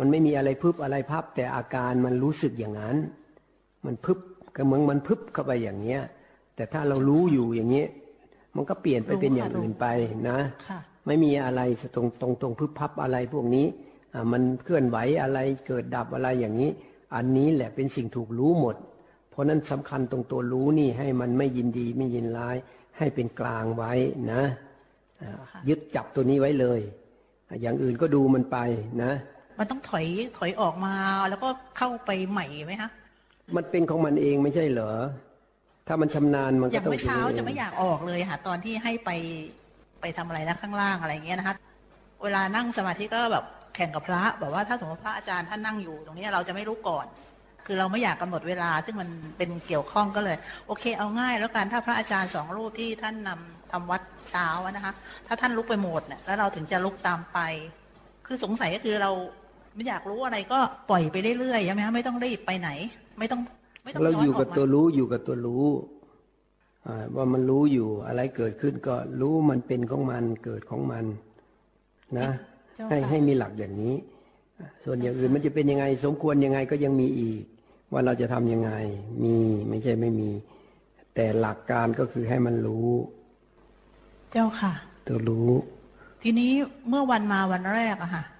[0.00, 2.96] มันไม่มีอะไรพึบอะไรพับ แต่อาการมันรู้สึกอย่างนั้น
[3.86, 4.18] มันพึบ
[4.56, 6.02] ก็เหมือนมันพึบเข้าไปอย่างเงี้ย
[6.56, 7.88] แต่ถ้าเรารู้อยู่อย่างเงี้ย
[8.56, 9.86] มันก็เปลี่ยนไปเป็นอย่างอื่นไป
[10.28, 10.38] นะ
[10.72, 11.60] มไม่มีอะไร
[11.94, 13.66] ตรงตรงตรงพึบพับอะไรพวกนี้
[14.14, 16.70] อ่ามันเคลื่อนไหวอะไรเกิดดับอะไรอย่างนี้
[17.14, 18.76] อันนี้แหละเป็นสิ่งถูกรู้หมด
[19.30, 22.56] เพราะนั้นสำคัญตรงตัวรู้นี่ให้มันไม่ยินดีไม่ยินร้าย
[22.98, 23.92] ให้เป็นกลางไว้
[24.32, 24.42] นะ
[25.22, 25.32] อ่า
[25.68, 26.80] ยึดจับตัวนี้ไว้เลย
[27.62, 28.58] อย่างอื่นก็ดูมันไป
[29.02, 29.12] นะ
[29.58, 30.06] มันต้องถอย
[30.38, 30.94] ถอยออกมา
[31.30, 32.90] แล้วก็เข้าไปใหม่ไหมคะ
[33.56, 34.92] มันเป็นของมันเองไม่ใช่เหรอ
[35.88, 39.10] ถ้ามันชำนาญมันอก็ย่างต้องเมื่อเช้าป็นจะไม่อยากออกเลยค่ะ ตอนที่ให้ไป
[40.00, 41.54] ไปทำอะไรนะข้างล่างอะไรอย่างเงี้ยนะคะ
[42.22, 47.06] เวลานั่งสมาธิก็แบบแข่งกับพระแบบว่าถ้าสมมติพระอาจารย์ท่านนั่งอยู่ ตรงนี้เราจะไม่รู้ก่อน
[47.66, 50.36] คือเราไม่อยากกำหนดเวลา ซึ่งมันเป็นเกี่ยวข้องก็เลย
[50.66, 54.92] โอเค เอาง่าย แล้วกันถ้าพระอาจารย์สองรูปที่ท่านนำทำวัดเช้าอะนะคะ
[55.26, 57.38] ถ้าท่านลุกไปหมดเนี่ยแล้วเราถึงจะลุกตามไป
[58.26, 59.10] คือสงสัยก็คือเรา
[59.74, 60.58] ไม่อยากรู้อะไรก็
[60.90, 62.70] ปล่อยไปเรื่อยๆใช่ไหมคะไม่ต้องรีบไปไหน
[63.18, 63.40] ไม่ต้อง
[63.84, 65.66] ไม่ต้องเราย้ออนยู่อกัอบกตัวมารู้อยู่กับตัวรู้
[66.86, 71.04] อ่าว่ามันรู้อยู่อะไรเกิดขึ้นก็รู้มันเป็นของมันเกิดของมัน
[72.18, 72.28] นะ
[72.76, 73.94] เจ้าให้ค่ะให้มีหลักอย่างนี้
[74.84, 77.42] ส่วนอย่างอื่นมันจะเป็นยังไง สมควรยังไงก็ยังมีอีก
[77.92, 78.72] ว่าเราจะทำยังไง
[79.22, 79.36] มี
[79.68, 80.30] ไม่ใช่ไม่มี
[81.14, 82.90] แต่หลักการก็คือให้มันรู้
[84.32, 84.72] เจ้าค่ะ
[85.06, 85.50] ตัวรู้
[86.22, 86.50] ทีนี้
[86.88, 88.24] เมื่อวันมาวันแรกอะค่ะ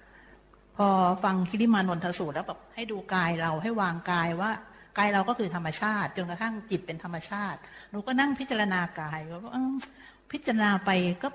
[0.85, 0.87] อ
[1.23, 4.51] ฟังคิริมานนทสูตรแล้วแบบให้ดูกายเราให้วางกายว่า
[4.97, 7.59] กายเราก็คือธรรมชาติจนกระทั่งจิตเป็นธรรมชาติ
[7.91, 9.41] หนูก็นั่งพิจารณากายว่า
[10.31, 10.89] พิจารณาไป
[11.23, 11.27] ก็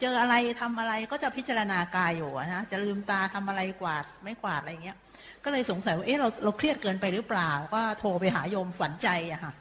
[0.00, 4.96] เจออะไรทำอะไรก็จะพิจารณากายอยู่นะจะลืมตาทำอะไรกวาดไม่กวาดอะไรเงี้ย
[5.44, 9.52] ก็เลยสงสัยว่าเอ๊ะเราเราเครียดเกินไปหรือเปล่า ก็โทรไปหาโยมฝันใจอะค่ะ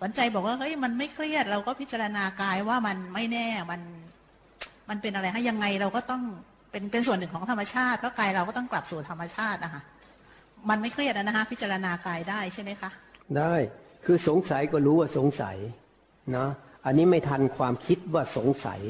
[0.00, 3.80] ฝันใจบอกว่าเฮ้ยมันไม่เครียดเราก็พิจารณากายว่ามันไม่แน่มัน
[4.88, 6.22] มันเป็นอะไรฮะยังไงเราก็ต้อง
[6.76, 9.82] เป็นเป็นส่วนหนึ่งของธรรมชาติเพราะกายเราก็ต้องกลับสู่ธรรมชาตินะคะ
[10.68, 12.90] มันไม่เครียดนะฮะพิจารณากายได้ใช่ไหมคะ
[13.38, 13.54] ได้
[14.04, 15.56] คือสงสัยก็รู้ว่าสงสัย
[16.36, 16.46] นะ
[16.84, 18.80] อันนี้ไม่ทันความคิดว่าสงสัย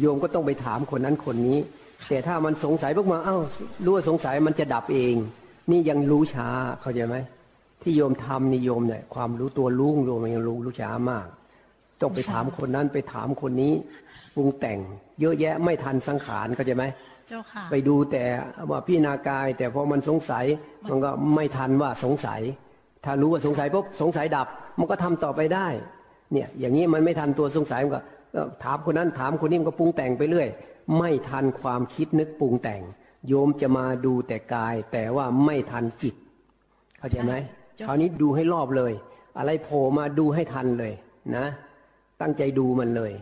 [0.00, 1.58] โยมก็ต้องไปถามคนนั้นคนนี้
[2.08, 3.38] แต่ถ้ามันสงสัยพวกมาเอ้า
[3.84, 5.14] รู้ว่าสงสัยมันจะดับเอง
[5.70, 6.48] นี่ยังรู้ช้า
[6.80, 7.16] เข้าใจไหม
[7.82, 11.26] ที่โยมทำนี่โยมเนี่ยความรู้ตัวรู้งโยมยังรู้รู้ช้ามาก
[12.00, 13.72] ต้องไปถามคนนั้นไปถามคนนี้
[14.34, 14.78] ปรุงแต่ง
[15.20, 16.84] เยอะแยะไม่ทันสังขารเข้าใจไหม
[17.30, 18.24] เจ้าค่ะ ไปดูแต่
[18.70, 20.44] ว่าพี่นากาย แต่พอมันสงสัย
[20.90, 22.40] มันก็ไม่ทันว่าสงสัย
[23.04, 24.46] ถ้ารู้ว่าสงสัยปุ๊บสงสัยดับ
[24.78, 25.68] มันก็ทำต่อไปได้
[26.32, 28.00] เนี่ย อย่างนี้มันไม่ทันตัวสงสัยมันก็
[28.34, 30.48] ก็ถามคนนั้นถามคนนี้มันก็ปรุงแต่งไปเรื่อย
[30.98, 32.82] ไม่ทันความคิดนึกปรุงแต่ง
[33.28, 36.14] โยมจะมาดูแต่กาย แต่ว่าไม่ทันจิต
[36.98, 37.34] เข้าใจไหม
[37.76, 38.92] เจ้าคราวนี้ดูให้รอบเลย
[39.38, 40.92] อะไรโผล่มาดูให้ทันเลย
[41.36, 41.46] นะ
[42.20, 43.12] ตั้งใจดูมันเลย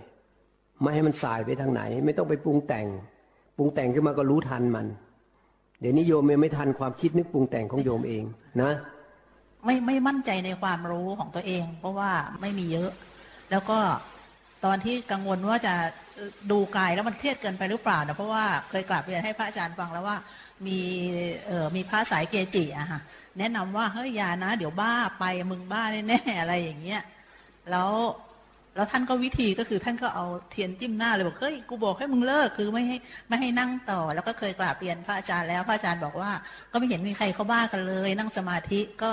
[0.83, 2.87] ไม่ให้มันสายไปทางไหน ไม่ต้องไปปรุงแต่ง
[3.59, 4.87] ปรุงแต่งขึ้นมาก็รู้ทันมัน
[5.81, 8.25] เดี๋ยวนี้โยมยังไม่ทันความคิดนึกปรุงแต่งของโยมเอง
[8.62, 8.73] นะ
[9.64, 12.90] ไม่ไม่มั่นใจในความรู้ของตัวเอง เพราะว่าไม่มีเยอะ
[13.51, 13.79] แล้วก็
[14.64, 15.75] ตอนที่กังวลว่าจะ
[16.51, 20.16] ดูกายแล้วมันเครียดเกินไปหรือเปล่านะเพราะว่าเคยกลับเรียนให้พระอาจารย์ฟังแล้วว่า
[20.66, 20.79] มี
[21.47, 23.01] เอ่อมีพระสายเกจิอะค่ะ
[23.38, 27.03] แนะนำว่าเฮ้ยอยานะ เดี๋ยวบ้าไปมึงบ้าแน่ๆอะไรอย่างเงี้ย
[27.71, 27.90] แล้ว
[28.79, 32.97] แล้วท่านก็วิธีก็คือท่านก็เอาเทียนจิ้มหน้าเลยบอกเฮ้ยกูบอกให้มึงเลิกคือไม่ให้
[33.29, 36.31] ไม่ให้นั่งต่อ แล้วก็เคยกราบเรียนพระอาจารย์แล้วพระอาจารย์บอกว่า
[36.73, 39.11] ก็ไม่เห็นมีใครเขาบ้ากันเลย นั่งสมาธิก็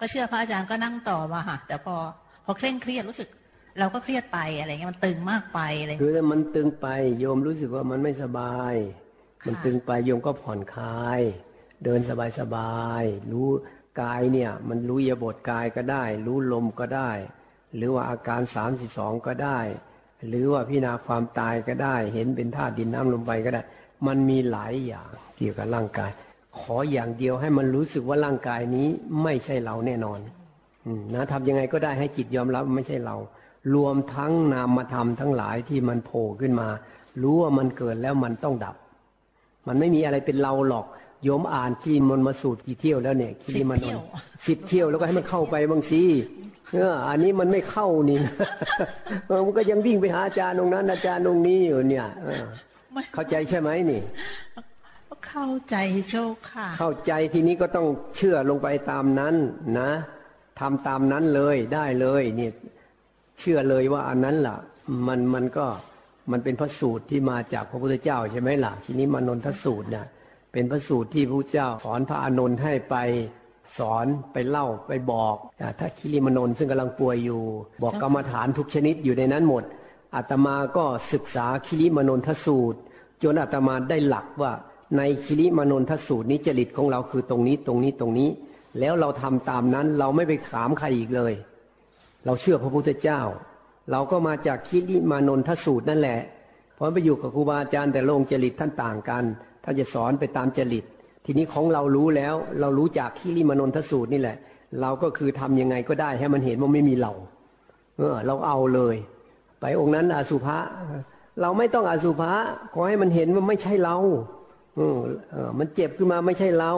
[0.00, 1.96] ก็เชื่อพระอาจารย์ก็นั่งต่อมาค่ะแต่พอ
[2.44, 3.28] พอเคร่งเครียดรู้สึก
[3.78, 6.86] เราก็เครียดไปอะไรเงี้ยมันตึงมากไปอะไรคือถ้ามันตึงไป
[7.18, 8.74] โยมรู้สึกว่ามันไม่สบาย
[9.46, 11.20] มันตึงไปโยมก็ผ่อนคลาย
[11.84, 13.48] เดินสบายสบายๆรู้
[14.02, 17.10] กายเนี่ย มันรู้ยบทกายก็ได้ รู้ลมก็ได้
[17.76, 19.60] หรือว่าอาการสามสิบสองก็ได้
[20.28, 23.62] หรือว่าพิจารณาความตายก็ได้ เห็นเป็นธาตุดินน้ำลมไฟก็ได้
[24.06, 26.10] มันมีหลายอย่างเกี่ยวกับร่างกาย
[26.58, 28.88] ขออย่างเดียวให้มันรู้สึกว่าร่างกายนี้
[29.22, 30.18] ไม่ใช่เราแน่นอน
[30.86, 33.16] อืมนะทำยังไงก็ได้ให้จิตยอมรับว่าไม่ใช่เรา
[33.74, 36.68] รวมทั้งนามธรรมทั้งหลายที่มันโผล่ขึ้นมา
[37.22, 38.76] รู้ว่ามันเกิดแล้วมันต้องดับ
[39.66, 40.86] มันไม่มีอะไรเป็นเราหรอก
[41.24, 44.02] โยมอ่านที่มนต์มาสูตรกี่เที่ยวแล้วเนี่ยคิริมานนท์
[44.46, 46.02] สิบเที่ยวแล้วก็ให้มันเข้าไปบางสิ
[46.74, 48.18] เอออันนี้มันไม่เข้านี่
[49.26, 52.44] เออมันก็ยังวิ่งไปหาอาจารย์ตรงนั้น อาจารย์ตรงนี้อยู่เนี่ยเออ
[52.92, 54.00] ไม่เข้าใจใช่ไหมนี่
[55.28, 55.76] เข้าใจ
[56.10, 59.34] เจ้าค่ะ เข้าใจทีนี้ก็ต้องเชื่อลงไปตามนั้น
[59.78, 59.90] นะ
[60.60, 62.52] ทำตามนั้นเลยได้เลยเนี่ย
[63.38, 64.56] เชื่อเลยว่าอันนั้นล่ะ
[65.06, 65.66] มันมันก็
[66.30, 70.06] มันเป็นพระสูตรที่มาจากพระพุทธเจ้าใช่ไหมล่ะ ทีนี้มานนทสูตรเนี่ย
[70.52, 72.96] เป็นพระสูตรที่พระเจ้าสอนพระอานนท์ให้ไป
[73.78, 75.36] สอนไปเล่าไปบอก
[75.78, 77.42] ถ้าคิริมานนซึ่งกำลังป่วยอยู่
[77.82, 79.64] บอกกรรมฐานทุกชนิดอยู่ในนั้นหมด
[80.14, 82.78] อาตมาก็ศึกษาคิริมานนทสูตร
[83.22, 84.52] จนอาตมาได้หลักว่า
[84.96, 88.28] ในคิริมานนทสูตรนี้จริตของเราคือตรงนี้ตรงนี้ตรงนี้
[88.80, 91.32] แล้วเราทำตามนั้นเราไม่ไปถามใครอีกเลย
[92.24, 93.20] เราเชื่อพระพุทธเจ้า
[93.90, 96.20] เราก็มาจากคิริมานนทสูตรนั่นแหละ
[96.76, 99.24] เพราะไปอยู่กับครูบาอาจารย์แต่ลงจริตท่านต่างกัน
[99.64, 100.84] ท่านจะสอนไปตามจริต
[101.30, 104.36] ทีนี้ของเรารู้แล้ว เรารู้จากที่ริมนนทสูตรนี่แหละ
[104.80, 107.12] เราก็คือทํำยังไงก็ได้ ให้มันเห็นว่าไม่มีเรา
[107.98, 108.96] เออ เราเอาเลย
[109.60, 110.58] ไปองค์นั้นอสุภะ
[111.40, 112.32] เราไม่ต้องอสุภะ
[112.74, 113.96] ขอให้มันเห็นว่าไม่ใช่เรา
[114.76, 116.72] เออมันเจ็บขึ้นมาไม่ใช่เรา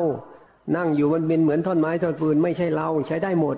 [0.77, 3.57] นั่งอยู่มันเป็นเหมือนท่อนไม้ท่อนฟืน ไม่ใช่เรา ใช้ได้หมด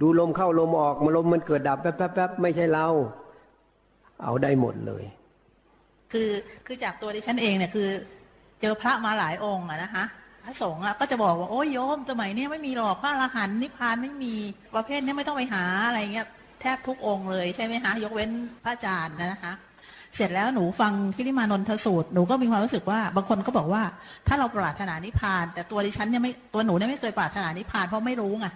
[0.00, 2.86] ดูลมเข้าลมออกมาลมมันเกิดดับแป๊บแป๊บแป๊บไม่ใช่เรา
[4.22, 5.04] เอาได้หมดเลย
[6.12, 6.30] คือ
[6.66, 7.88] คือจากตัวดิฉันเองเนี่ยคือ
[8.60, 10.04] เจอพระมาหลายองค์อะนะคะ
[10.48, 14.34] ระสงฆ์อะก็จะบอกว่าโอ้ยโยมสมัยนี้ไม่มีหรอกพระอรหันต์นิพพานไม่มี
[14.74, 16.26] ประเภทนี้ไม่ต้องไปหาอะไรเงี้ย
[16.60, 18.30] แทบทุกองค์เลยใช่ไหมคะยกเว้น
[18.64, 19.54] พระอาจารย์นะคะ
[20.14, 23.82] เสร็จแล้วหนูฟังคิริมานนทสูตรหนูก็มีความรู้สึกว่า บางคนก็บอกว่า
[24.26, 28.46] ถ้าเราปรารถนานิพพาน แต่ตัวดิฉันเนี่ยไม่ตัวหนูเนี่ยไม่เคยปรารถนานิพพานเพราะไม่รู้ไง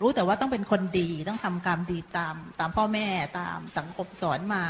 [0.00, 3.06] รู้แต่ว่าต้องเป็นคนดีต้องทำกรรมดีตาม ตามพ่อแม่
[3.38, 4.62] ตามสังคมสอนมา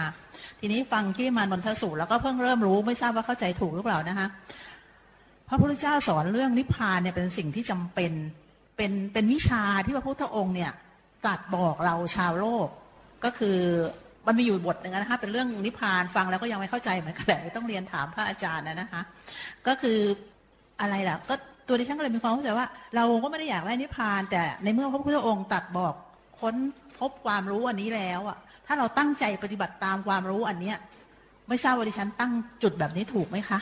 [0.60, 4.28] ทีนี้ฟังที่มานนทสูตรแล้วก็เพิ่งเริ่มรู้ไม่ทราบว่าเข้าใจถูกหรือเปล่านะคะ
[5.48, 8.12] พระพุทธเจ้าสอนเรื่องนิพพานเนี่ยเป็นสิ่งที่จำเป็น
[8.76, 10.72] เป็นเป็นวิชาที่พระพุทธองค์เนี่ย
[11.24, 12.68] ตรัสบอกเราชาวโลก
[13.24, 13.58] ก็คือ
[14.26, 19.00] มันมีอยู่บทหนึ่งนะคะเป็นเรื่องนิพพานฟังแล้วก็ยังไม่เข้าใจเหมือนกันแต่ต้องเรียนถามพระอาจารย์นะคะ
[19.66, 19.98] ก็คือ
[20.80, 21.34] อะไรล่ะก็
[21.66, 25.94] ตัวดิฉันก็เลยมีความเข้าใจว่า เราก็ไม่ได้อยากได้นิพพาน แต่ในเมื่อพระพุทธองค์ตรัสบอก
[26.40, 26.54] ค้น
[26.98, 30.76] พบความรู้อันนี้แล้วอะถ้าเราตั้งใจปฏิบัติตามความรู้อันเนี้ย
[31.48, 32.32] ไม่ทราบว่าดิฉันตั้ง
[32.62, 33.58] จุดแบบนี้ถูกไหมคะ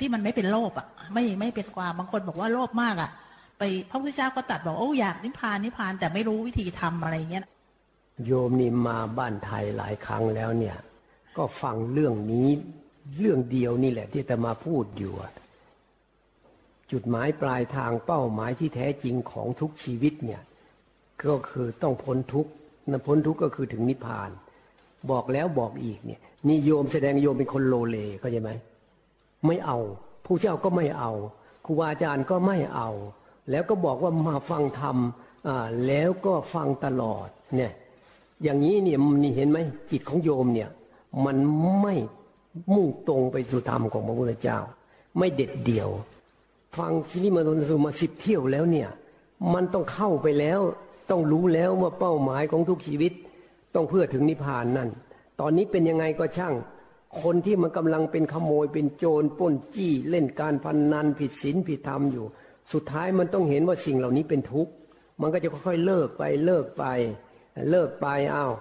[0.00, 3.10] ที่มันไม่เป็นโลภอะ ไม่ไม่เป็นความบางคนบอกว่าโลภมากอะ
[3.58, 7.44] ไปพระพุทธเจ้าก็ตัดบอกโอ้อยากนิพพานนิพพานแต่ไม่รู้วิธีทำอะไรเงี้ย
[8.26, 10.76] โยมนี่มาบ้านไทยหลายครั้งแล้วเนี่ย
[11.36, 12.48] ก็ฟังเรื่องนี้
[13.16, 15.12] เรื่องเดียวนี่แหละ ที่จะมาพูดอยู่
[16.92, 20.42] จุดหมายปลายทางเป้าหมายที่แท้จริงของทุกชีวิตเนี่ย
[21.26, 22.50] ก็คือต้องพ้นทุกข์
[22.90, 24.30] นพ้นทุกข์ก็คือถึงนิพพาน
[25.10, 28.50] บอกแล้วบอกอีกเนี่ยนี่โยมแสดงโยมเป็นคนโลเลเข้าใจไหม
[29.46, 29.78] ไม่เอา
[30.24, 31.12] ผู้เจ้าก็ไม่เอา
[31.66, 32.90] ครูบาอาจารย์ก็ไม่เอา
[33.50, 34.96] แล้วก็บอกว่ามาฟังธรรม
[35.86, 37.72] แล้วก็ฟังตลอดเนี่ย
[38.42, 39.58] อย่างนี้เนี่ยนี่เห็นไหม
[39.90, 40.70] จิตของโยมเนี่ย
[41.24, 41.36] มัน
[41.82, 41.94] ไม่
[42.74, 44.58] มุ่งตรงไปสู่ธรรมของพระพุทธเจ้า
[45.18, 45.90] ไม่เด็ดเดี่ยว
[46.78, 48.88] ฟังที่นี่มาตนสุมาสิบเที่ยวแล้วเนี่ย
[49.54, 50.60] มันต้องเข้าไปแล้ว
[51.10, 53.12] ต้องรู้แล้วว่าเป้าหมายของทุกชีวิต
[53.74, 54.88] ต้องเพื่อถึงนิพพานนั่น
[55.40, 56.54] ตอนนี้เป็นยังไงก็ช่าง
[57.22, 62.26] คนที่มันกำลังเป็นขโมยเป็นโจรป้นจี้เล่นการพนนันผิดศีลผิดธรรมอยู่
[62.72, 64.72] สุดท้ายมันต้องเห็นว่าสิ่งเหล่านี้เป็นทุกข์
[65.20, 66.84] มันก็จะค่อยๆเลิกไปเลิกไป
[67.70, 68.52] เลิกไปอ้าว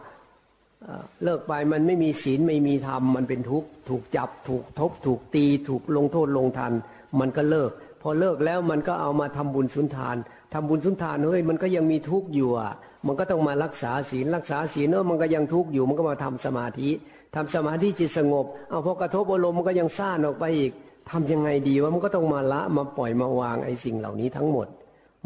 [1.23, 6.73] เลิกไปมันไม่มีศีลไม่มีธรรมมันเป็นทุกข์ถูกจับถูกทบ ถูกตีถูกลงโทษลงทัน
[7.19, 10.17] มันก็เลิก พอเลิกแล้วมันก็เอามาทำบุญสุนทาน
[10.53, 12.73] ทำบุญสุนทานเฮ้ยมันก็ยังมีทุกข์อยู่อะ
[13.07, 16.89] มันก็ต้องมารักษาศีลรักษาศีลเนอะมันก็ยังทุกข์อยู่มันก็มาทำสมาธิ
[17.35, 20.71] ทำสมาธิจิตสงบ เอาพอกระทบอารมณ์มันก็ยังซ่านออกไปอีก
[21.09, 24.67] ทำยังไงดีว่ามันก็ต้องมาละมาปล่อยมาวางไอ้สิ่งเหล่านี้ทั้งหมด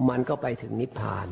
[0.10, 1.28] มันก็ไปถึงนิพพาน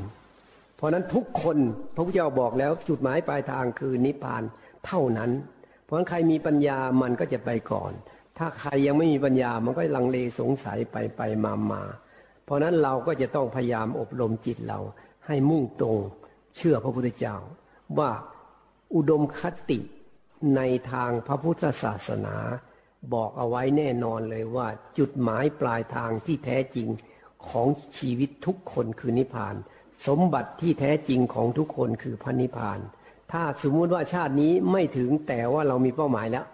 [0.75, 1.57] เพราะนั้นทุกคน
[1.95, 4.43] พระพุทธเจ้าบอกแล้วจุดหมายปลายทางคือนิพพาน
[4.85, 5.31] เท่านั้น
[5.83, 7.91] เพราะฉะนั้นใครมีปัญญามันก็จะไปก่อน
[8.37, 11.83] ถ้าใครยังไม่มีปัญญามันก็ลังเลสงสัยไปไปมามา
[12.45, 14.79] เพราะนั้นเราก็จะต้องพยายามอบรมจิตเรา
[15.27, 15.97] ให้มุ่งตรง
[16.55, 17.35] เชื่อพระพุทธเจ้า
[17.97, 18.09] ว่า
[18.95, 19.79] อุดมคติ
[20.55, 22.37] ในทางพระพุทธศาสนา
[23.13, 26.87] บอกเอาไว้แน่นอนเลยว่า จุดหมายปลายทางที่แท้จริง
[27.49, 29.55] ของชีวิตทุกคนคือนิพพาน
[30.07, 32.79] สมบัติที่แท้จริงของทุกคนคือพระนิพพาน
[33.31, 36.45] ถ้าสมมุติว่าชาตินี้ไม่ถึงแต่ว่าเรามีเป้าหมายแล้ว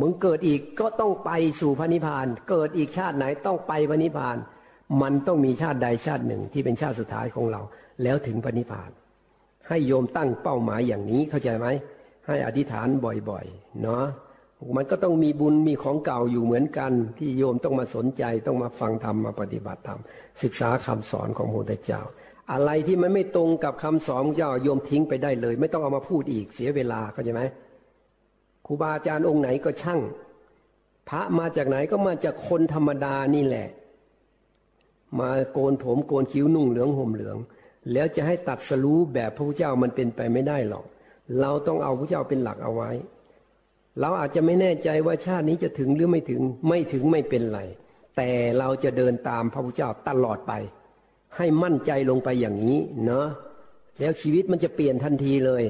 [0.00, 4.36] มึงเกิดอีกก็ต้องไปสู่พระนิพพาน เกิดอีกชาติไหนต้องไปพระนิพพาน
[5.02, 7.60] มันต้องมีชาติใดชาติหนึ่งที่เป็นชาติสุดท้ายของเรา
[8.02, 8.90] แล้วถึงปณิพาน
[9.68, 11.66] ให้โยมตั้งเป้าหมายอย่างนี้เข้าใจไหม
[12.28, 14.04] ให้อธิษฐานบ่อยๆ เนาะ
[14.76, 20.00] มันก็ต้องมีบุญมีของเก่าอยู่เหมือนกัน ที่โยมต้องมาสนใจต้องมาฟังธรรมมาปฏิบัติธรรม
[20.42, 22.00] ศึกษาคำสอนของพระพุทธเจ้า
[22.52, 27.42] อะไรที่มันไม่ตรงกับคำสอนเจ้าโยมทิ้งไปได้เลย ไม่ต้องเอามาพูดอีกเสียเวลาเข้าใจไหม
[28.66, 30.00] ครูบาอาจารย์องค์ไหนก็ช่าง
[31.08, 33.68] พระมาจากไหนก็มาจากคนธรรมดานี่แหละ
[35.20, 37.36] มาโกนผมโกนคิ้วนุ่งเหลืองห่มเหลือง
[37.92, 40.84] แล้วจะให้ตัดสรู้แบบพระพุทธเจ้ามันเป็นไปไม่ได้หรอก
[41.40, 42.90] เราต้องเอาพระเจ้าเป็นหลักเอาไว้
[44.00, 47.60] เราอาจจะไม่แน่ใจว่าชาตินี้จะถึงหรือไม่ถึงไม่ถึงไม่เป็นไร
[48.16, 50.52] แต่เราจะเดินตามพระพุทธเจ้าตลอดไป
[51.36, 53.26] ให้มั่นใจลงไปอย่างนี้เนาะ
[54.00, 55.64] แล้วชีวิตมันจะเปลี่ยนทันทีเลย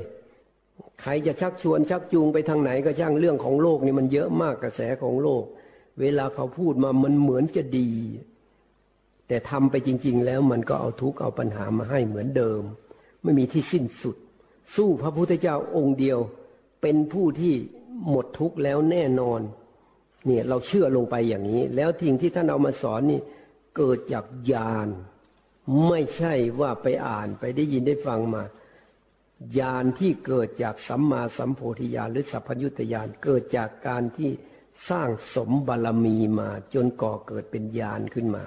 [1.03, 5.45] ใครจะชักชวนชักจูงไปทางไหนก็ช่างเรื่องของโลกนี่มันเยอะมากกระแสของโลก
[6.01, 7.91] เวลาเขาพูดมามันเหมือนจะดี
[9.29, 12.63] แต่ทำไปจริง ๆ แล้วมันก็เอาทุกข์เอาปัญหามาให้เหมือนเดิม
[13.23, 14.17] ไม่มีที่สิ้นสุด
[14.75, 16.19] สู้พระพุทธเจ้าองค์เดียว
[16.83, 17.55] เป็นผู้ที่
[18.11, 19.41] หมดทุกข์แล้วแน่นอน
[20.27, 23.21] เนี่ยเราเชื่อลงไปอย่างนี้ แล้วทิ้งที่ท่านเอามาสอนนี่
[23.77, 24.89] เกิดจากญาณ
[25.89, 28.43] ไม่ใช่ว่าไปอ่านไปได้ยินได้ฟังมา
[29.59, 34.31] ญาณที่เกิดจากสัมมาสัมโพธิญาณหรือสัพพยุตญาณเกิดจากการที่
[34.89, 38.45] สร้างสมบารมีมาจนก่อเกิดเป็นญาณขึ้นมา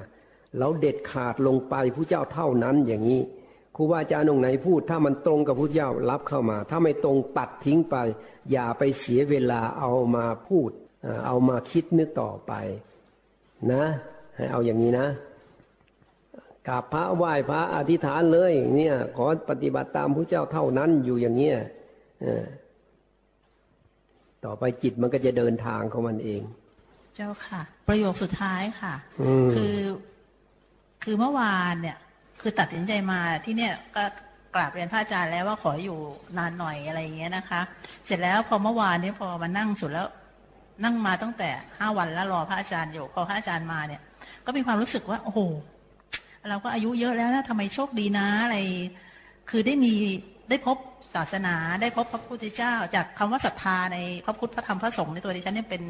[0.58, 3.22] เราเด็ดขาดลงไปผู้เจ้าเท่านั้นอย่างนี้
[3.76, 7.96] ครูบาอาจารย์องค์ไหนพูด ถ้ามันตรงกับผู้เจ้ารับเข้ามา ถ้าไม่ตรงตัดทิ้งไป
[8.52, 10.72] อย่าไปเสียเวลาเอามาพูด
[11.26, 12.54] เอามาคิดนึกต่อไป
[13.74, 13.84] นะ
[14.36, 15.08] ให้เอาอย่างนี้นะ
[16.68, 21.58] กราบพระไหว้พระอธิษฐานเลยเนี่ยขอปฏิบัติตามพระเจ้าเท่านั้นอยู่อย่างเนี้ย
[24.46, 26.42] ต่อไปจิตมันก็จะเดินทางของมันเอง
[27.16, 28.94] เจ้าค่ะ ประโยคสุดท้ายค่ะ
[29.56, 29.78] คือ
[31.04, 31.98] คือเมื่อวานเนี่ย
[32.42, 34.04] คือตัดสินใจมาที่เนี่ยก็
[34.56, 35.98] กราบเรียนพระอาจารย์แล้วว่าขออยู่
[36.38, 37.62] นานหน่อยอะไรอย่างเงี้ยนะคะ
[38.06, 40.08] เสร็จแล้วพอเมื่อวานนี้พอมานั่งสุดแล้ว
[40.84, 44.02] นั่งมาตั้งแต่ห้าวันแล้วรอพระอาจารย์อยู่พอพระอาจารย์มาเนี่ย
[44.46, 45.40] ก็มีความรู้สึกว่า โอ้โห
[46.50, 48.58] เราก็อายุเยอะแล้วนะทำไมโชคดีนะอะไร
[49.50, 49.94] คือได้มี
[50.50, 50.78] ได้พบ
[51.16, 55.84] ศาสนาได้พบพระพุทธเจ้า จากคำว่าศรัทธาในพระพุทธพระธรรมพระสงฆ์ในตัวดิฉันเนี่ยเป็น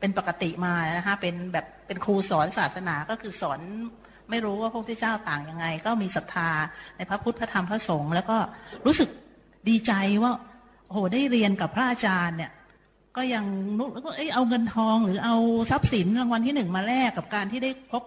[0.00, 3.60] เป็นปกติมานะคะเป็นแบบเป็นครูสอนศาสนาก็คือสอน
[4.30, 6.50] ไม่รู้ว่าพระพุทธเจ้าต่างยังไง ก็มีศรัทธา
[6.96, 8.36] ในพระพุทธพระธรรมพระสงฆ์แล้วก็
[8.86, 9.08] รู้สึก
[9.68, 10.32] ดีใจว่า
[10.86, 12.52] โอ้โหได้เรียนกับพระอาจารย์เนี่ย
[13.16, 13.44] ก็ยัง
[13.78, 15.36] นุกแล้วก็เอ้เอาเงินทอง หรือเอา
[15.70, 18.02] ทรัพย์สินรางวัลที่หนึ่งมาแลกกับการที่ได้พบ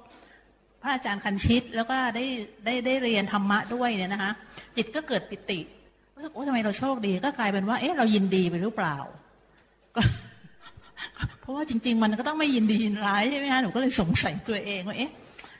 [0.81, 2.25] พระอาจารย์คันชิต แล้วก็ได้
[2.65, 4.31] ได้ได้เรียนธรรมะด้วยเนี่ยนะคะ
[4.77, 5.59] จิตก็เกิดปิติ
[6.15, 8.97] รู้สึกโอ้ทำไมเราโชคดีก็กลายเป็นว่า เอ๊ะเรายินดีไปหรือเปล่า
[9.95, 10.01] ก็
[11.41, 15.11] เพราะว่าจริง ๆ มันก็ต้องไม่ยินดียินร้ายใช่ไหมคะหนูก็เลยสงสัยตัวเองว่าเอ๊ะ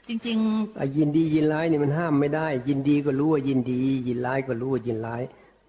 [0.10, 5.22] จริงๆยินดียินร้ายเนี่ยมันห้ามไม่ได้ ยินดีก็รู้ว่ายินดี ยินร้ายก็รู้ว่ายินร้าย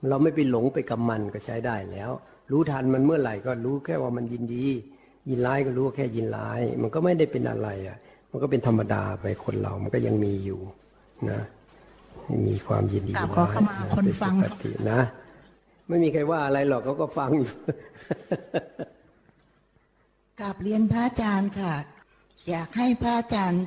[0.09, 2.11] เราไม่ไปหลงไปกับมันก็ใช้ได้แล้ว
[2.51, 4.67] รู้ทันมันเมื่อไหร่ก็รู้แค่ว่ามันยินดี
[5.29, 7.99] ยินร้ายก็รู้ว่าแค่ยินร้าย มันก็ไม่ได้เป็นอะไรอะ
[8.31, 10.61] มันก็เป็นธรรมดาไปคนเรา มันก็ยังมีอยู่
[11.31, 11.41] นะ
[12.49, 13.55] มีความยินดีร้าย
[13.95, 14.35] คนฟัง
[14.91, 15.01] นะ
[15.89, 17.55] ไม่มีใครว่าอะไรหรอกเขาก็ฟังอยู่
[20.41, 21.75] กราบเรียนพระอาจารย์ค่ะ
[22.49, 23.65] อยากให้พระอาจารย์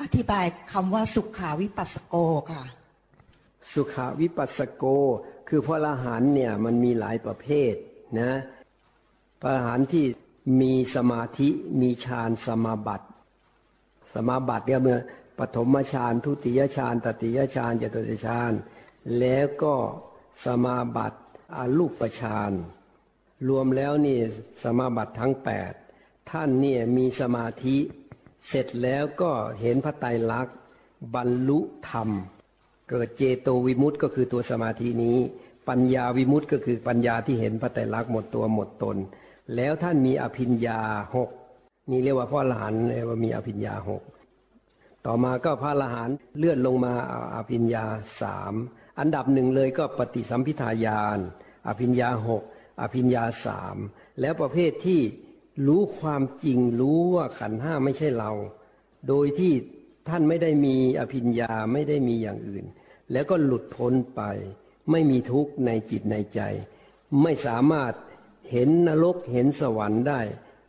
[0.00, 2.14] อธิบายคำว่าสุขาวิปัสสโก
[2.50, 2.62] ค่ะ
[3.72, 4.84] สุขาวิปัสสโก
[5.48, 7.74] คือพระอรหันเนี่ยมันมีหลายประเภท
[8.20, 8.32] นะ
[9.40, 10.04] พระอรหันที่
[10.60, 11.48] มีสมาธิ
[11.80, 13.06] มีฌานสมาบัติ
[14.14, 15.00] สมาบัติเนี่ยเมื่อ
[15.38, 18.52] ปฐมฌานทุติยฌานตติยฌานจตุตฌาน
[19.18, 19.74] แล้วก็
[20.44, 21.20] สมาบัติ
[21.56, 22.52] อรูปฌาน
[23.48, 24.18] รวมแล้วนี่
[24.62, 25.72] สมาบัติทั้งแปด
[26.30, 27.76] ท่านเนี่ยมีสมาธิ
[28.48, 29.30] เสร็จแล้วก็
[29.60, 30.56] เห็นพระไตรลักษณ์
[31.14, 31.60] บรรลุ
[31.90, 32.08] ธรรม
[32.90, 35.18] เกิดเจโตวิมุตต์ก็คือตัวสมาธินี้
[35.68, 38.96] ปัญญาวิมุตต์ก็คือปัญญาที่เห็นพระไตรลักษณ์หมดตัวหมดตน
[39.56, 40.80] แล้วท่านมีอภิญญา
[41.16, 41.30] หก
[41.90, 44.02] นี่เรียกว่าพ่อหลานเรียกว่ามีอภิญญาหก
[45.06, 46.94] ต่อมาก็พระละหานเลื่อนลงมา
[47.36, 47.84] อภิญญา
[48.22, 48.54] สาม
[49.00, 51.18] อันดับหนึ่งเลยก็ปฏิสัมพิทายาน
[51.68, 52.42] อภิญญาหก
[52.82, 53.76] อภิญญาสาม
[54.20, 55.00] แล้วประเภทที่
[55.66, 58.32] รู้ความจริงรู้ว่าขันห้าไม่ใช่เรา
[59.08, 59.52] โดยที่
[60.08, 62.64] ท่านไม่ได้มีอภิญญาไม่ได้มีอย่างอื่น
[63.12, 64.22] แล้วก็หลุดพ้นไป
[64.90, 66.40] ไม่มีทุกข์ในจิตในใจ
[67.22, 67.92] ไม่สามารถ
[68.50, 70.20] เห็นนรกเห็นสวรรค์ได้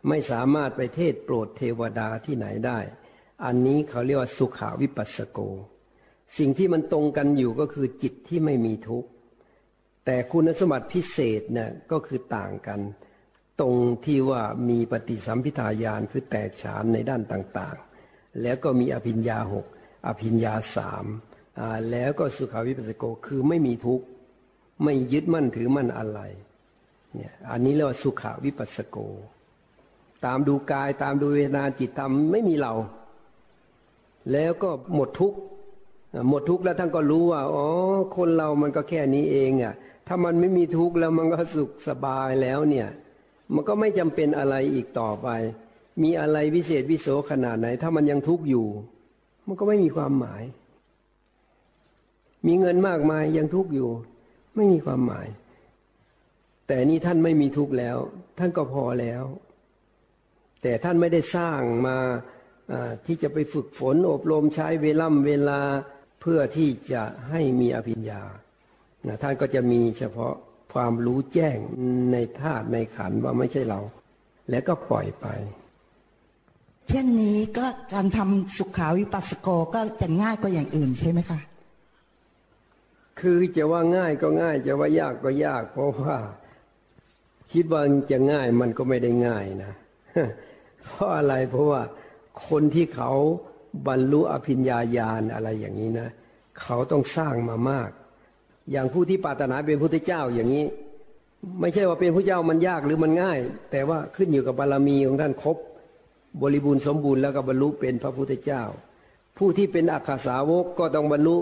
[0.07, 2.79] ไม่สามารถไปเทศโปรดเทวดาที่ไหนได้
[3.45, 5.39] อันนี้เขาเรียกว่าสุขาวิปัสสโก
[6.37, 9.09] สิ่งที่มันตรงกันอยู่ก็คือจิตที่ไม่มีทุกข์
[10.05, 12.79] แต่คุณสมบัติพิเศษเนี่ยก็คือต่างกัน
[13.61, 19.65] ตรงที่ว่ามีปฏิสัมพิทายานคือแตกฉานในด้านต่างๆ แล้วก็มีอภิญญาหก
[20.07, 21.05] อภิญญาสาม
[21.91, 24.05] แล้วก็สุขาวิปัสสโกคือไม่มีทุกข์
[24.83, 26.19] ไม่ยึดมั่นถือมั่นอะไร
[27.15, 28.97] เนี่ยอันนี้เรียกว่าสุขาวิปัสสโก
[30.25, 32.73] ตามดูกายตามดูเวทนาจิตธรรมไม่มีเรา
[34.31, 35.37] แล้วก็หมดทุกข์
[36.29, 37.65] หมดทุกข์แล้วท่านก็รู้ว่าอ๋อ
[38.17, 39.73] คนเรามันก็แค่นี้เองอะ
[40.07, 42.87] ถ้ามันไม่มีทุกข์แล้วมันก็สุขสบายแล้วเนี่ย
[43.53, 45.27] มันก็ไม่จำเป็นอะไรอีกต่อไป
[46.03, 48.67] มีอะไรวิเศษวิโสขนาดไหน ถ้ามันยังทุกข์อยู่
[49.47, 50.43] มันก็ไม่มีความหมาย
[52.47, 53.89] มีเงินมากมายยังทุกข์อยู่
[54.55, 55.27] ไม่มีความหมาย
[56.67, 57.97] แต่นี่ท่านไม่มีทุกข์แล้ว
[58.39, 59.23] ท่านก็พอแล้ว
[60.61, 61.97] แต่ท่านไม่ได้สร้างมา
[63.05, 65.61] ที่จะไปฝึกฝนอบรมใช้เวล่ำเวลา
[66.21, 68.21] เพื่อที่จะให้มีอภิญญา
[69.21, 70.35] ท่านก็จะมีเฉพาะ
[70.73, 71.57] ความรู้แจ้ง
[72.11, 73.79] ในธาตุในขันว่าไม่ใช่เรา
[74.49, 75.27] แล้วก็ปล่อยไป
[76.87, 81.39] เช่นนี้ก็การทำสุขาวิปัสสโกก็จะง่ายกว่าอย่างอื่นใช่ไหมคะ
[83.19, 86.17] คือจะว่าง่ายก็ง่าย จะว่ายากก็ยาก เพราะว่า
[87.51, 89.73] คิดว่าจะง่ายมันก็ไม่ได้ง่ายนะ
[90.83, 91.81] เพราะอะไรเพราะว่า
[92.47, 93.11] คนที่เขา
[93.87, 96.09] บรรลุอภิญญาญาณอะไรอย่างนี้นะ
[96.61, 97.89] เขาต้องสร้างมามาก
[98.71, 100.65] อย่างผู้ที่ปรารถนาเป็นพุทธเจ้าอย่างนี้
[101.59, 103.39] ไม่ใช่ว่าเป็นพระเจ้ามันยากหรือมันง่าย
[103.71, 105.57] แต่ว่าขึ้นอยู่กับบารมีของท่านครบ
[106.41, 108.63] บริบูรณ์สมบูรณ์แล้วก็บรรลุเป็นพระพุทธเจ้า
[109.37, 111.37] ผู้ที่เป็นอักขสาวกก็ต้องบรรลุ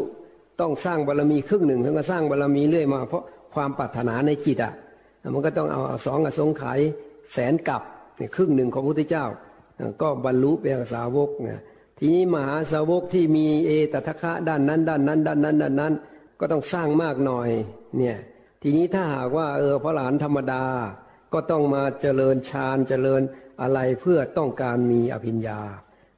[0.60, 4.74] ต้องสร้างบารรมีครึ่งหนึ่งถึงจะสร้างบารรมีเรื่อยมาเพราะความปรารถนาในจิตอะ
[5.34, 6.80] มันก็ต้องเอาสองอสงไขย
[7.32, 7.82] แสนกับ
[8.18, 9.26] เนี่ยครึ่งหนึ่งของพระพุทธเจ้า
[10.02, 11.60] ก็บรรลุเป็นสาวกเนี่ย
[12.00, 15.94] ทีนี้มหาสาวกที่มีเอตทะคะด้านนั้น ด้านนั้น ด้านนั้นด้านนั้น
[16.40, 17.50] ก็ต้องสร้างมากหน่อย
[17.98, 18.18] เนี่ย
[18.62, 20.64] ทีนี้ถ้าหากว่าเออพระหลานธรรมดา
[21.34, 23.22] ก็ต้องมาเจริญฌานเจริญ
[23.62, 25.60] อะไรเพื่อต้องการมีอภิญญา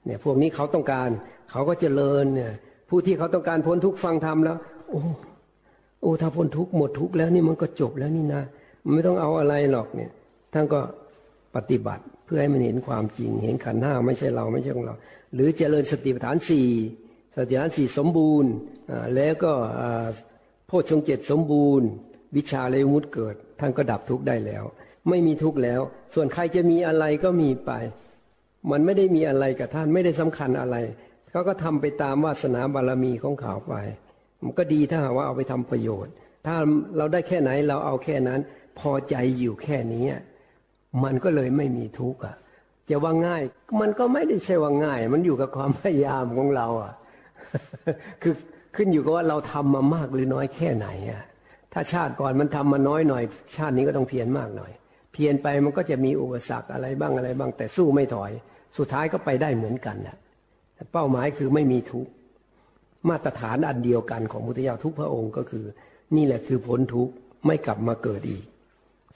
[0.05, 1.09] เนี่ยพวกนี้เขาต้องการ
[1.51, 2.53] เขาก็เจริญเนี่ย
[2.89, 4.57] ผู้ที่เขาต้องการพ้นทุกข์ฟังธรรมแล้ว
[4.89, 5.01] โอ้
[6.01, 8.43] โอ้ถ้าพ้นทุกข์หมดทุกข์แล้วนี่มันก็จบแล้วนี่นะ
[8.93, 10.11] ไม่ต้องเอาอะไรหรอกเนี่ย
[10.53, 10.79] ท่านก็
[11.55, 14.95] ปฏิบัติเพื่อให้มันเห็นความจริง เห็นขันห้าไม่ใช่เราไม่ใช่ของเรา
[15.33, 16.67] หรือเจริญสติปัฏฐานสี่
[17.35, 18.51] สติปัฏฐานสี่สมบูรณ์
[19.15, 19.53] แล้วก็
[20.67, 21.87] โพชฌงเจ็ดสมบูรณ์
[22.35, 24.63] วิชาเลมุตเกิด ท่านก็ดับทุกข์ได้แล้ว
[25.09, 25.81] ไม่มีทุกข์แล้ว
[26.13, 27.71] ส่วนใครจะมีอะไรก็มีไป
[28.71, 30.77] มันไม่ได้มีอะไรกับท่านไม่ได้สำคัญอะไร
[31.31, 33.73] เขาก็ทำไปตามวาสนาบารมีของเขาไป
[34.43, 36.13] มันก็ดีถ้าหากว่าเอาไปทำประโยชน์
[36.45, 36.55] ถ้า
[36.97, 38.39] เราได้แค่ไหนเราเอาแค่นั้น
[38.79, 40.05] พอใจอยู่แค่นี้
[41.03, 42.35] มันก็เลยไม่มีทุกข์อะ
[42.89, 43.43] จะว่าง่าย
[43.81, 46.93] มันก็ไม่ได้ใช่ว่าง่าย มันอยู่กับความพยายามของเราอะ
[48.21, 48.33] คือ
[48.75, 51.23] ขึ้นอยู่กับว่าเราทำมามากหรือน้อยแค่ไหนอะ
[51.73, 53.23] ถ้าชาติก่อนมันทำมาน้อยหน่อย
[53.57, 54.71] ชาตินี้ก็ต้องเพียรมากหน่อย
[55.13, 58.31] เพียรไปมันก็จะมีอุปสรรคอะไรบ้างอะไรบ้าง แต่สู้ไม่ถอย
[58.77, 60.17] สุดท้ายก็ไปได้เหมือนกันแหละ
[60.91, 62.11] เป้าหมายคือไม่มีทุกข์
[63.09, 65.65] มาตรฐานอันเดียวกันของพุทธเจ้าทุกพระองค์ก็คือ
[66.15, 67.13] นี่แหละคือพ้นทุกข์
[67.45, 68.43] ไม่กลับมาเกิดอีก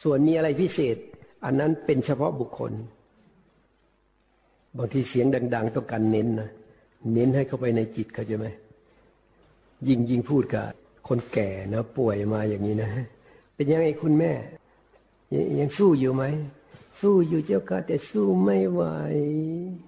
[0.04, 0.98] ส่วนมีอะไรพิเศษ
[1.46, 2.72] อันนั้นเป็นเฉพาะบุคคล
[4.78, 6.50] บางทีเสียงดัง ๆต้องการเน้นนะ
[7.14, 8.48] เน้นให้เข้าไปในจิตเขาใช่ไหม
[9.88, 10.66] ยิ่งยิ่งพูดกับ
[11.08, 12.90] คนแก่นะป่วยมาอย่างนี้นะ
[13.56, 14.32] เป็นยังไงคุณแม่
[15.60, 16.24] ยังสู้อยู่ไหม
[17.02, 18.82] สู้อยู่เจ้าค่ะแต่สู้ไม่ไหว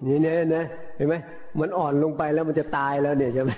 [0.06, 0.64] นี่เนี่ยนะ
[0.96, 1.14] เห็นไหม
[1.60, 3.52] มันอ่อนลงไปแล้วมันจะตายแล้วเนี่ยใช่ไหม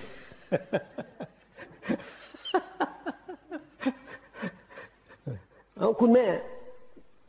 [5.77, 6.27] เอาคุณแม่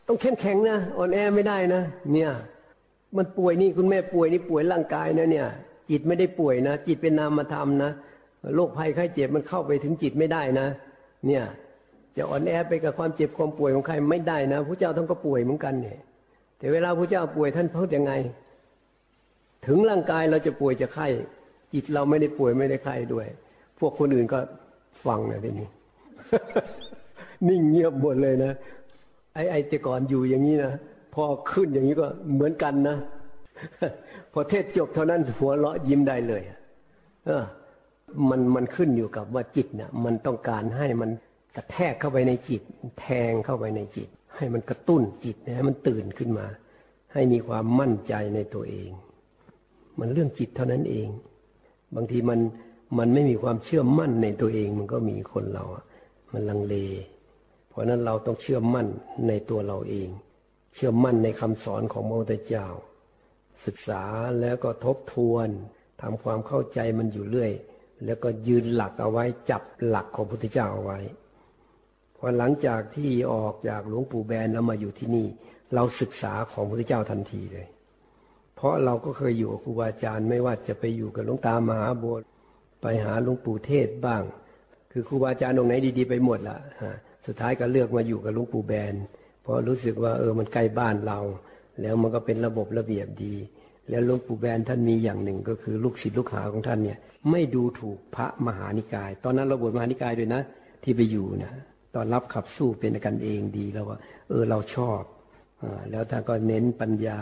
[0.07, 1.81] ต้องเข้มแข็งนะอ่อนแอไม่ได้นะ
[2.13, 2.31] เนี่ย
[3.17, 5.47] มันป่วยนี่คุณแม่ป่วยนี่ป่วยร่างกายนะเนี่ย
[5.89, 7.91] จิตไม่ได้ป่วยนะ จิตเป็นนามธรรมนะ
[8.55, 10.67] โรคภัยไข้เจ็บมันเข้าไปถึงจิตไม่ได้นะ
[11.27, 11.43] เนี่ย
[12.15, 15.99] จะอ่อนแอไปกับความเจ็บความป่วยของใครไม่ได้นะพระเจ้าท่านก็ป่วยเหมือนกันเนี่ย
[16.57, 18.13] แต่เวลาพระเจ้าป่วยท่านพูดยังไง
[19.65, 21.07] ถึงร่างกายเราจะป่วยจะไข้
[21.73, 23.27] จิตเราไม่ได้ป่วยไม่ได้ไข้ด้วย
[23.79, 24.39] พวกคนอื่นก็
[25.05, 25.67] ฟังนะทีนี้
[27.47, 28.51] นิ่งเงียบหมดเลยนะ
[29.33, 30.71] ไอ้ไอ้แต่ก่อนอยู่อย่างนี้นะ
[31.13, 32.97] พอขึ้นอย่างนี้ก็เหมือนกันนะ
[34.31, 36.41] พอเทศจบเท่านั้นหัวเราะยิ้มได้เลย
[37.25, 37.43] เออ
[38.29, 41.09] มันมันขึ้นอยู่กับว่าจิตเนะ่ยมันต้องการให้มัน
[41.55, 42.61] กระแทกเข้าไปในจิต
[42.99, 46.47] แทงเข้าไปในจิต ให้มันกระตุ้นจิตให้มันตื่นขึ้นมา
[47.13, 48.89] ให้มีความมั่นใจในตัวเอง
[49.99, 51.07] มันเรื่องจิตเท่านั้นเอง
[51.95, 52.39] บางทีมัน
[52.97, 55.65] มันไม่มีความเชื่อมั่นในตัวเอง มันก็มีคนเรา
[56.33, 56.75] มันลังเล
[57.69, 58.87] เพราะนั้นเราต้องเชื่อมั่น
[59.27, 60.09] ในตัวเราเอง
[60.75, 62.67] เชื่อมั่นในคำสอนของพระพุทธเจ้า
[63.65, 64.03] ศึกษา
[64.41, 65.47] แล้วก็ทบทวน
[66.01, 67.51] ทำความเข้าใจมันอยู่เรื่อย
[68.05, 70.99] แล้วก็ยืนหลักเอาไว้จับหลักของพระพุทธเจ้าเอาไว้
[72.17, 75.27] พอหลังจากที่ออกจากหลวงปู่แบนแล้วมาอยู่ที่นี่
[75.73, 77.67] เราศึกษาของพระพุทธเจ้าทันทีเลย
[78.55, 82.15] เพราะเราก็เคยอยู่กับครูบาอาจารย์ไม่ว่าจะไปอยู่กับหลวงตามหาบัว
[82.81, 84.23] ไปหาหลวงปู่เทศบ้าง
[84.91, 86.57] คือครูบาอาจารย์องค์ไหนดีๆไปหมดละ
[87.25, 88.93] สุดท้ายก็เลือกมาอยู่กับหลวงปู่แบน
[89.41, 91.19] เพราะรู้สึกว่าเออมันใกล้บ้านเรา
[91.81, 93.35] แล้วมันก็เป็นระบบระเบียบดี
[93.89, 96.97] แล้วหลวงปู่แบนท่านมีอย่างหนึ่งก็คือลูกศิษย์ลูกหาของท่านเนี่ย
[97.31, 100.41] ไม่ดูถูกพระมหานิกาย ตอนนั้นเราบวชมหานิกายด้วยนะ
[100.83, 101.53] ที่ไปอยู่นะ
[101.95, 103.97] ตอนรับขับสู้เป็นกันเองดีแล้วว่า
[104.29, 105.01] เออเราชอบ
[105.61, 107.21] อแล้วท่านก็เน้นปัญญา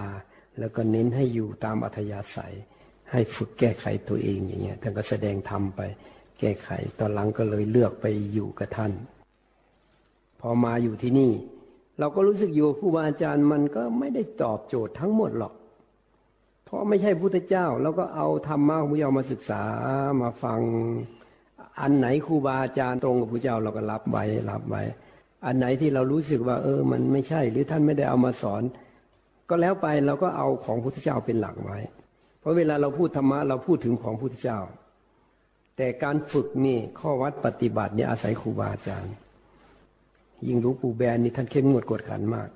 [0.60, 2.54] แล้วก็เน้นให้อยู่ตามอัธยาศัย
[3.12, 5.82] ให้ฝึกแก้ไขตัวเองอย่างเงี้ยท่านก็แสดงธรรมไป
[6.40, 6.70] แก้ไข
[7.00, 8.92] ตอนหลังก็เลยเลือกไปอยู่กับท่าน
[10.40, 11.32] พอมาอยู่ที่นี่
[12.00, 15.54] เราก็รู้สึกอยู่ครูบาอาจารย์มันก็ไม่ได้ตอบโจทย์ทั้งหมดหรอก
[16.66, 19.62] เพราะไม่ใช่พุทธเจ้าเราก็เอาธรรมะของพระเจ้ามาศึกษา
[20.22, 20.60] มาฟัง
[21.82, 24.82] อันไหนครูบาอาจารย์ตรงกับพระเจ้าเราก็รับไว้รับไว้
[25.46, 28.62] อันไหนที่เรารู้สึกว่า เออ มันไม่ใช่ หรือท่านไม่ได้เอามาสอน
[29.50, 31.78] ก็แล้วไปเราก็เอาของพุทธเจ้าเป็นหลักไว้
[32.40, 34.60] เพราะเวลาเราพูดธรรมะเราพูดถึงของพุทธเจ้า
[35.78, 39.14] แต่การฝึกนี่ข้อวัดปฏิบัติเนี่ยอาศัยครูบาอาจารย์
[40.48, 42.50] ยิ่งรู้ปู่แบนนี่ท่านเข้มงวดกวดขันมาก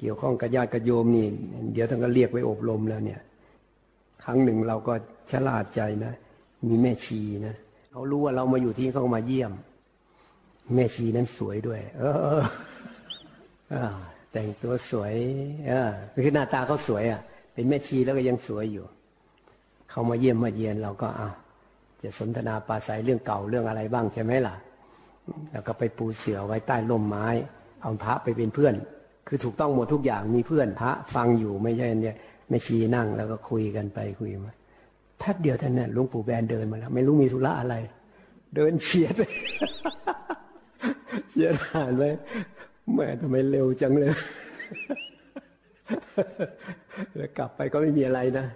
[0.00, 1.26] เกี่ยวข้องกับญาติกับโยมนี่
[1.72, 3.20] เดี๋ยวท่านก็เรียกไปอบรมแล้วเนี่ย
[4.24, 4.94] ครั้งหนึ่งเราก็
[5.30, 6.12] ฉลาดใจนะ
[6.68, 7.54] มีแม่ชีนะ
[7.90, 9.52] เขารู้ว่าเรามาอยู่ที่เขามาเยี่ยม
[10.74, 12.02] แม่ชีนั้นสวยด้วย เอ
[12.38, 12.40] อ
[14.32, 15.14] แต่งตัวสวย
[15.68, 15.90] เออ
[16.24, 17.20] คือหน้าตาเขาสวย อะ
[17.54, 18.84] เป็นแม่ชีแล้วก็ยังสวยอยู่
[19.90, 21.28] เขามาเยี่ยมมาเยียนเราก็อ่า
[22.02, 24.54] จะสนทนาปราศัยเรื่องเก่าเรื่องอะไรบ้างใช่ไหมล่ะ
[25.52, 27.26] แล้วก็ไปปูเสือไว้ใต้ร่มไม้
[27.82, 28.74] เอาพระไปเป็นเพื่อน
[29.28, 32.16] คือถูกต้องหมดทุกอย่างมีเพื่อนพระฟังอยู่ไม่ใช่เนี่ย
[32.48, 34.54] แม่ชีนั่งแล้วก็คุยกันไปคุยมา
[35.18, 37.74] แป๊บเดียวท่านเนี่ยหลวงปู่แบนเดินมาแล้วไม่รู้มีธุระอะไร
[38.54, 39.32] เดินเฉียดเลย
[41.28, 42.02] เฉียดผ่านไป
[42.94, 44.12] แม่ทำไมเร็วจังเลย
[47.16, 48.46] แล้วกลับไปก็ไม่มีอะไรนะ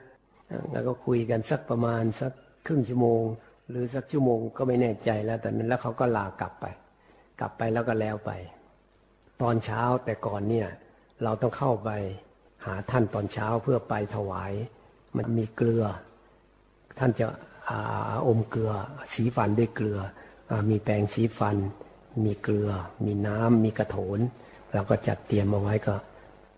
[0.73, 2.33] แล้วก็คุยกันสักประมาณสัก
[2.67, 3.23] ครึ่งชั่วโมง
[3.73, 6.67] หรือสักชั่วโมงก็ไม่แน่ใจแล้วแต่นั้นแล้วเขาก็ลากลับไป
[7.41, 8.31] กลับไปแล้วก็แล้วไป
[9.43, 10.69] ตอนเช้าแต่ก่อนเนี่ย
[11.25, 11.91] เราต้องเข้าไป
[12.67, 14.53] หาท่านตอนเช้าเพื่อไปถวาย
[15.17, 15.85] มันมีเกลือ
[16.99, 17.27] ท่านจะ
[17.69, 18.73] อาอมเกลือ
[19.15, 19.99] สีฟันด้วยเกลือ
[20.51, 21.57] อมีแปรงสีฟัน
[22.25, 22.71] มีเกลือ
[23.05, 24.19] มีน้ำมีกระโถน
[24.73, 25.95] เราก็จัดเตรียมมาไว้ก็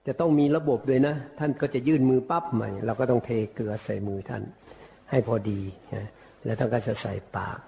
[0.07, 4.43] จะต้องมีระบบด้วยนะ ท่านก็จะยื่นมือปั๊บใหม่เราก็ต้องเทเกลือใส่มือท่าน
[5.11, 5.61] ให้พอดี
[5.95, 6.09] นะ
[6.45, 7.59] แล้วท่านก็จะใส่ปาก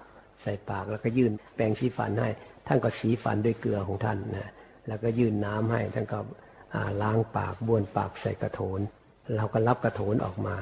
[0.41, 2.29] ใส่ปากแล้วก็ยื่นแปรงสีฟันให้
[2.67, 4.51] ท่านก็สีฟันด้วยเกลือของท่านนะ
[4.87, 6.19] แล้วก็ยื่นน้ำให้ท่านก็
[7.01, 8.79] ล้างปากบ้วนปากใส่กระโถน
[9.35, 10.55] เราก็รับกระโถนออกมา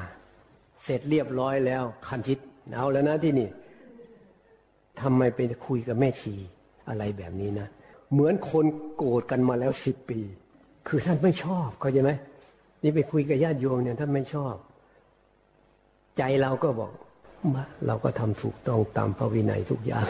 [0.84, 2.38] เสร็จเรียบร้อยแล้วคันทิศ
[2.76, 3.50] เอาแล้วนะที่นี่
[5.02, 6.36] ทำไมไปคุยกับแม่ชี
[6.90, 7.68] อะไรแบบนี้นะ
[8.12, 10.20] เหมือนคนโกรธกันมาแล้วสิบปี
[10.88, 12.12] คือท่านไม่ชอบเข้าใจไหม
[12.84, 14.56] นี่ไปคุยกับญาติโยมเนี่ยท่านไม่ชอบ
[16.18, 16.92] ใจเราก็บอก
[17.88, 20.08] เราก็ทำถูกต้องตามพระวินัยทุกอย่าง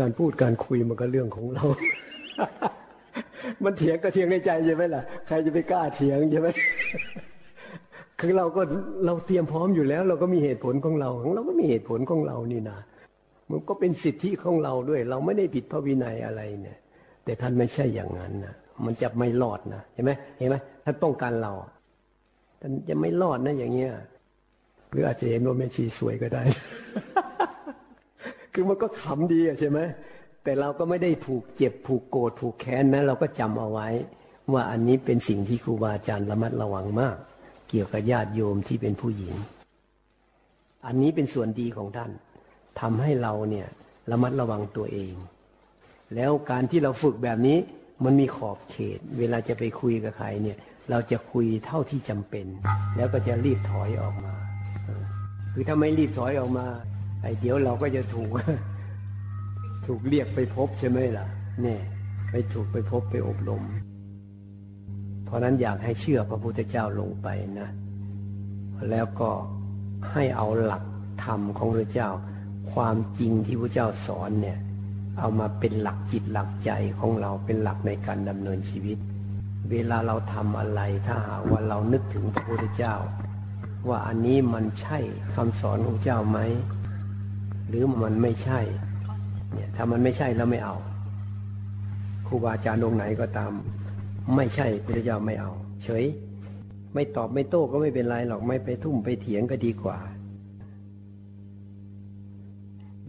[0.00, 1.64] การพูดการคุยมันก็เรื่องของเรา
[3.64, 6.48] มันเถียงก็เถียงในใจใช่ไหมล่ะ ใครจะไปกล้าเถียงใช่ไหม
[8.20, 8.62] คือเราก็
[9.06, 12.78] เราเตรียมพร้อมอยู่แล้ว เราก็มีเหตุผลของเราของเราก็มีเหตุผลของเรานี่นะ
[13.50, 16.78] มันก็เป็นสิทธิของเราด้วย เราไม่ได้ผิดพระวินัยอะไรเนี่ย
[17.24, 18.54] แต่ท่านไม่ใช่อย่างนั้นนะ
[18.84, 21.52] มันจะไม่รอดนะเห็นไหมเห็นไหมท่านต้องการเรา
[22.60, 23.92] ท่านจะไม่รอดนะอย่างเงี้ย
[24.90, 26.42] หรืออาจจะเห็นว่าแม่ชีสวยก็ได้
[28.52, 29.78] คือมันก็ขำดีใช่ไหม
[30.44, 33.88] แต่เราก็ไม่ได้ผูกเจ็บผูกโกรธผูกแค้นนะเราก็จำเอาไว้
[34.52, 37.16] ว่าอันนี้เป็นสิ่งที่ครูบาอาจารย์ระมัดระวังมาก
[37.68, 39.34] เกี่ยวกับญาติโยมที่เป็นผู้หญิง
[40.86, 42.10] อันนี้เป็นส่วนดีของท่าน
[42.80, 43.68] ทำให้เราเนี่ย
[44.10, 45.14] ระมัดระวังตัวเอง
[46.14, 47.58] แล้วการที่เราฝึกแบบนี้
[48.04, 50.58] มันมีขอบเขต เวลาจะไปคุยกับใครเนี่ย
[50.90, 52.46] เราจะคุยเท่าที่จำเป็น
[52.96, 54.34] แล้วก็จะรีบถอยออกมา
[55.52, 56.66] คือถ้าไม่รีบถอยออกมา
[57.22, 58.30] ไอ้เดี๋ยวเราก็จะถูก
[59.86, 61.26] ถูกเรียกไปพบใช่ไหมล่ะ
[61.62, 61.80] เนี่ย
[62.30, 63.62] ไปถูกไปพบไปอบรม
[65.24, 67.28] เพราะนั้นอยากให้เชื่อพระพุทธเจ้าลงไป
[67.60, 67.68] นะ
[68.90, 69.30] แล้วก็
[70.12, 70.84] ให้เอาหลัก
[71.24, 72.08] ธรรมของพระเจ้า
[72.72, 74.58] ความจริงที่พระเจ้าสอนเนี่ย
[75.18, 78.98] เอามาเป็นหลักจิตหลักใจของเราเป็นหลักในการดำเนินชีวิต
[79.70, 82.94] เวลาเราทำอะไรถ้าหากว่าเรานึกถึงพระพุทธเจ้า
[83.88, 84.98] ว่าอันนี้มันใช่
[85.34, 86.38] คำสอนของเจ้าไหม
[87.68, 88.60] หรือมันไม่ใช่
[89.52, 90.76] เนี่ยถ้ามันไม่ใช่แล้วไม่เอา
[92.26, 93.52] ครูบาอาจารย์องค์ไหนก็ตาม
[94.36, 95.52] ไม่ใช่พระเจ้าไม่เอา
[95.84, 96.04] เฉย
[96.94, 99.98] ไม่ตอบไม่โต้ก็ไม่เป็นไรหรอกไม่ไปทุ่มไปเถียงก็ดีกว่า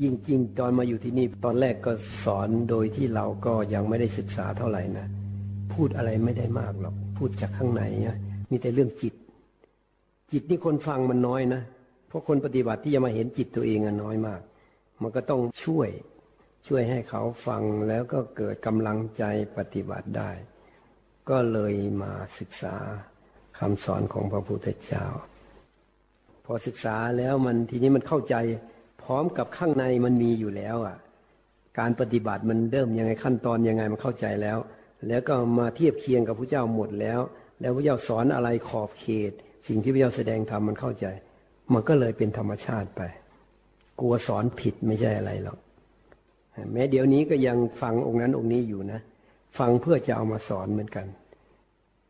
[0.01, 1.91] ยิ่งจริงตอนมาอยู่ที่นี่ตอนแรกก็
[2.24, 5.07] สอนโดยที่เราก็ยังไม่ได้ศึกษาเท่าไหร่นะ
[5.74, 8.17] พูดอะไรไม่ได้มากหรอก พูดจากข้างในนะ
[8.49, 9.13] มีแต่เรื่องจิต
[10.32, 11.61] จิตนี่คนฟังมันน้อยนะ
[12.07, 14.41] เพราะคนปฏิบัติที่จะมาเห็นจิตตัวเองอะน้อยมาก
[15.01, 15.89] มันก็ต้องช่วย
[16.67, 19.23] ช่วยให้เขาฟังแล้วก็เกิดกำลังใจ
[19.57, 20.32] ปฏิบัติได้
[21.29, 22.75] ก็เลยมาศึกษา
[23.59, 25.05] คำสอนของพระพุทธเจ้า
[26.45, 28.36] พอศึกษาแล้วมันทีนี้มันเข้าใจ
[29.03, 30.97] พร้อมกับข้างในมันมีอยู่แล้วอะ
[31.79, 34.57] การปฏิบัติมันเริ่มยังไงขั้นตอนยังไงมันเข้าใจแล้ว
[35.07, 37.19] แล้วก็มาเทียบเคียงกับพระเจ้าหมดแล้ว
[37.61, 39.34] แล้วพระเจ้าสอนอะไรขอบเขต
[39.68, 41.05] สิ่งที่พระเจ้าแสดงธรรมมันเข้าใจ
[41.74, 43.01] มันก็เลยเป็นธรรมชาติไป
[43.99, 45.57] กลัวสอนผิดไม่ใช่อะไรหรอก
[46.72, 48.99] แม้เดี๋ยวนี้ก็ยังฟังองค์นั้นองค์นี้อยู่นะ
[49.59, 51.07] ฟังเพื่อจะเอามาสอนเหมือนกัน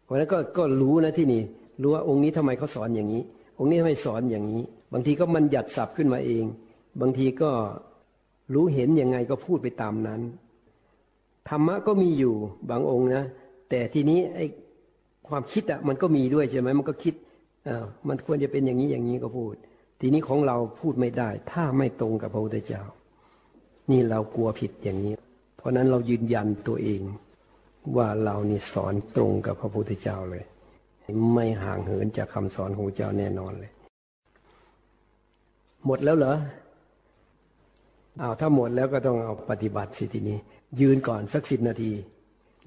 [0.04, 1.42] เพราะนั้นก็ก็รู้นะที่นี่
[1.82, 3.24] รู้ว่าองค์นี้ทำไมเขาสอนอย่างนี้
[3.60, 6.44] องค์นี้ทำไมสอนอย่างนี้ บางทีก็มันหยัดสับขึ้นมาเอง
[7.02, 7.52] บางทีก็
[8.54, 10.22] รู้เห็นยังไงก็พูดไปตามนั้น
[11.50, 12.36] ธรรมะก็มีอยู่
[12.70, 13.24] บางองค์นะ
[13.70, 14.46] แต่ทีนี้ไอ้
[15.28, 17.14] ความคิดอะมันก็มีด้วยใช่ไหมมันก็คิด
[18.08, 19.56] มันควรจะเป็นอย่างนี้อย่างนี้ก็พูด
[20.00, 22.84] ทีนี้ของเราพูดไม่ได้ ถ้าไม่ตรงกับพระพุทธเจ้า
[23.92, 25.14] นี่เรากลัวผิดอย่างนี้
[25.58, 27.02] เพราะนั้นเรายืนยันตัวเอง
[27.96, 30.44] ว่าเรานี่สอนตรงกับพระพุทธเจ้าเลย
[31.34, 33.72] ไม่ห่างเหินจากคำสอนของเจ้าแน่นอนเลย
[35.86, 36.36] หมดแล้วเหรอ
[38.22, 40.38] อ้าวถ้าหมดแล้วก็ต้องเอาปฏิบัติสิทีนี้
[40.80, 41.92] ยืนก่อนสักสิบนาที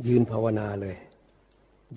[0.06, 0.96] ยืนภาวนาเลย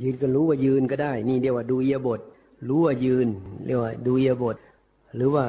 [0.02, 2.22] ยืนก็รู้ว่ายืนก็ได้ นี่เรียกว่าดูเอียบท
[2.68, 3.28] รู้ว่ายืน
[3.66, 4.58] เรียกว่าดูียบท
[5.16, 5.46] หรือว่า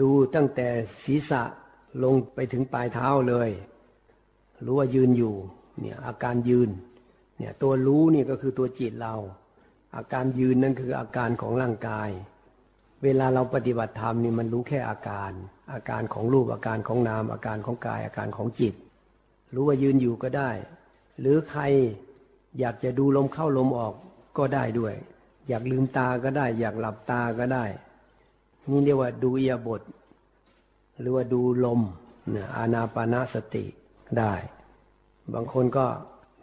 [0.00, 0.68] ดูตั้งแต่
[1.04, 1.42] ศีรษะ
[2.02, 3.50] ลงไปถึงปลายเท้าเลย
[4.64, 5.34] รู้ว่ายืนอยู่
[5.80, 6.70] เนี่ยอาการยืน
[7.38, 9.14] เนี่ยตัวรู้นี่ก็คือตัวจิตเรา
[9.96, 12.10] อาการยืนนั่นคืออาการของร่างกาย
[13.02, 15.30] เวลาเราปฏิบัติธรรมนี่มันรู้แค่อาการ
[15.72, 18.74] อาการของรูปอาการของนาม อาการของกายอาการของจิต
[19.54, 20.50] รู้ว่ายืนอยู่ก็ได้
[21.20, 21.62] หรือใคร
[22.58, 23.94] อยากจะดูลมเข้าลมออก
[24.38, 24.94] ก็ได้ด้วย
[25.48, 27.64] อยากลืมตาก็ได้ อยากหลับตาก็ได้
[28.68, 29.82] นี่เรียกว่าดูเอียบท
[31.00, 31.80] หรือว่าดูลม
[32.30, 33.64] เนี่ยอานาปานาสติ
[34.18, 34.34] ได้
[35.32, 35.86] บางคนก็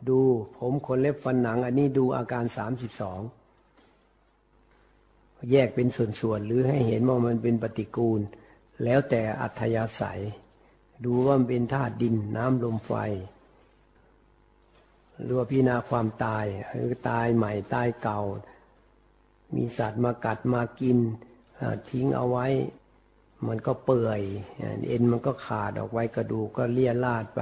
[0.10, 0.20] ดู
[0.58, 3.22] ผมขนเล็บฟันหนัง อันนี้ดูอาการสามสิบสอง
[5.52, 8.22] แยกเป็นส่วนๆหรือให้เห็นว่ามันเป็นปฏิกูล
[8.84, 10.22] แล้วแต่อัธยาศัย
[11.06, 12.94] ดูว่ามันเป็นธาตุดินน้ำลมไฟ
[15.22, 18.22] หรือว่าพิจารณาความตายหรือตายใหม่ตายเก่า
[19.56, 20.98] มีสัตว์มากัดมากิน
[21.90, 22.48] ทิ้งเอาไว้
[23.48, 24.22] มันก็เปื่อย
[24.88, 27.42] เอ็นมันก็ขาดออกไว้กระดูกก็เลี่ยลาดไป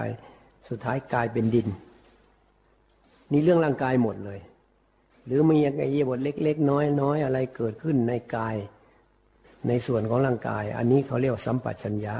[0.67, 1.67] สุดท้ายกลายเป็นดิน
[3.31, 4.39] นี่เรื่องร่างกายหมดเลย
[5.25, 6.69] หรือมีอะไรบทเล็ก ๆ
[7.01, 8.55] น้อยๆอะไรเกิดขึ้นในกาย
[9.67, 12.15] ในส่วนของร่างกาย อันนี้เขาเรียกสัมปชัญญะ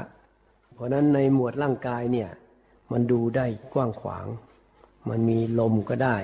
[0.72, 2.30] เพราะนั้นในหมวดร่างกายเนี่ย
[2.92, 4.26] มันดูได้กว้างขวาง
[5.08, 6.16] มันมีลมก็ได้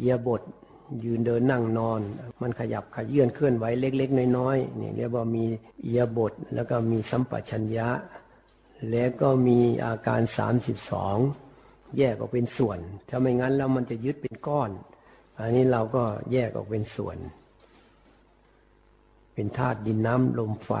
[0.00, 0.42] เยียบท
[1.04, 2.00] ยืนเดินนั่งนอน
[2.42, 5.44] มันขยับขยื่นเคลื่อนไหวเล็ก ๆ น้อยๆนี่เรียกว่ามี
[5.82, 7.88] เอียบทแล้วก็มีสัมปชัญญะ
[8.90, 11.16] แล้วก็มีอาการสามสิบสอง
[11.98, 12.78] แยกออกเป็นส่วน
[13.08, 14.70] ถ้าไม่งั้นแล้วมันจะยึดเป็นก้อน
[15.38, 17.18] อันนี้เราก็แยกออกเป็นส่วน
[19.34, 20.72] เป็นธาตุดินน้ำลมไฟ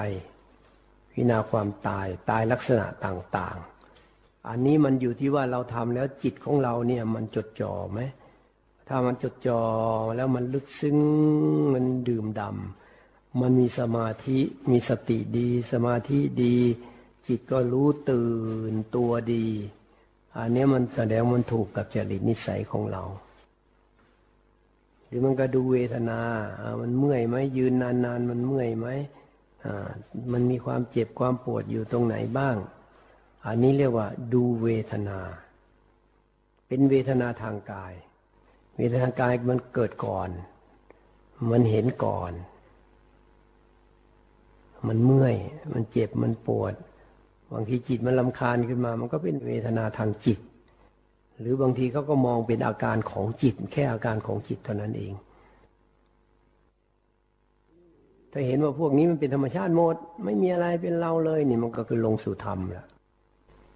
[1.12, 8.00] พินาความตายตายลักษณะต่างๆ อันนี้มันอยู่ที่ว่าเราทำแล้วจิตของเราเนี่ยมันจดจ่อไหม
[8.88, 9.62] ถ้ามันจดจ่อ
[10.16, 10.98] แล้วมันลึกซึ้ง
[11.72, 14.38] มันดื่มดำมันมีสมาธิ
[14.70, 16.56] มีสติดี สมาธิดี
[17.26, 18.32] จิตก็รู้ตื่
[18.72, 19.46] นตัวดี
[20.36, 23.02] อันนี้มันแสดงมันถูกกับจริตนิสัยของเรา
[25.06, 26.20] หรือมันก็ดูเวทนา
[26.80, 28.86] มันเมื่อยไหมยืนนานๆ มันเมื่อยไหม
[30.32, 32.56] มันมีความเจ็บความปวดอยู่ตรงไหนบ้าง
[33.46, 35.20] อันนี้เรียกว่าดูเวทนา
[36.66, 37.94] เป็นเวทนาทางกาย
[38.76, 40.28] เวทนากายมันเกิดก่อน
[41.50, 42.32] มันเห็นก่อน
[44.88, 45.34] มันเมื่อย
[45.74, 46.74] มันเจ็บ มันปวด
[47.52, 50.38] บางทีจิตมันลำคาญขึ้นมา มันก็เป็นเวทนาทางจิต
[51.40, 55.12] หรือบางทีเขาก็มองเป็นอาการของจิต แค่อาการของจิตเท่านั้นเอง
[58.32, 62.86] ถ้าเห็นว่าพวกนี้มันเป็นธรรมชาติหมด ไม่มีอะไรเป็นเราเลยนี่มันก็คือลงสู่ธรรมแล้ว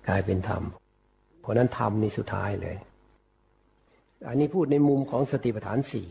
[0.09, 0.63] กลายเป็นธรรม
[1.41, 2.77] เพราะนั้นธรรมนี่สุดท้ายเลย
[4.27, 6.09] อันนี้พูดในมุมของสติปัฏฐานสี่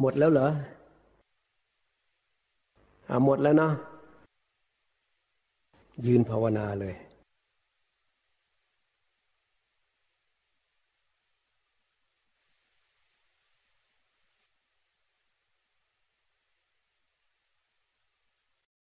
[0.00, 0.48] หมดแล้วเหรอ
[3.08, 3.72] อ่าหมดแล้วเนาะ
[6.06, 6.94] ยืนภาวนาเลย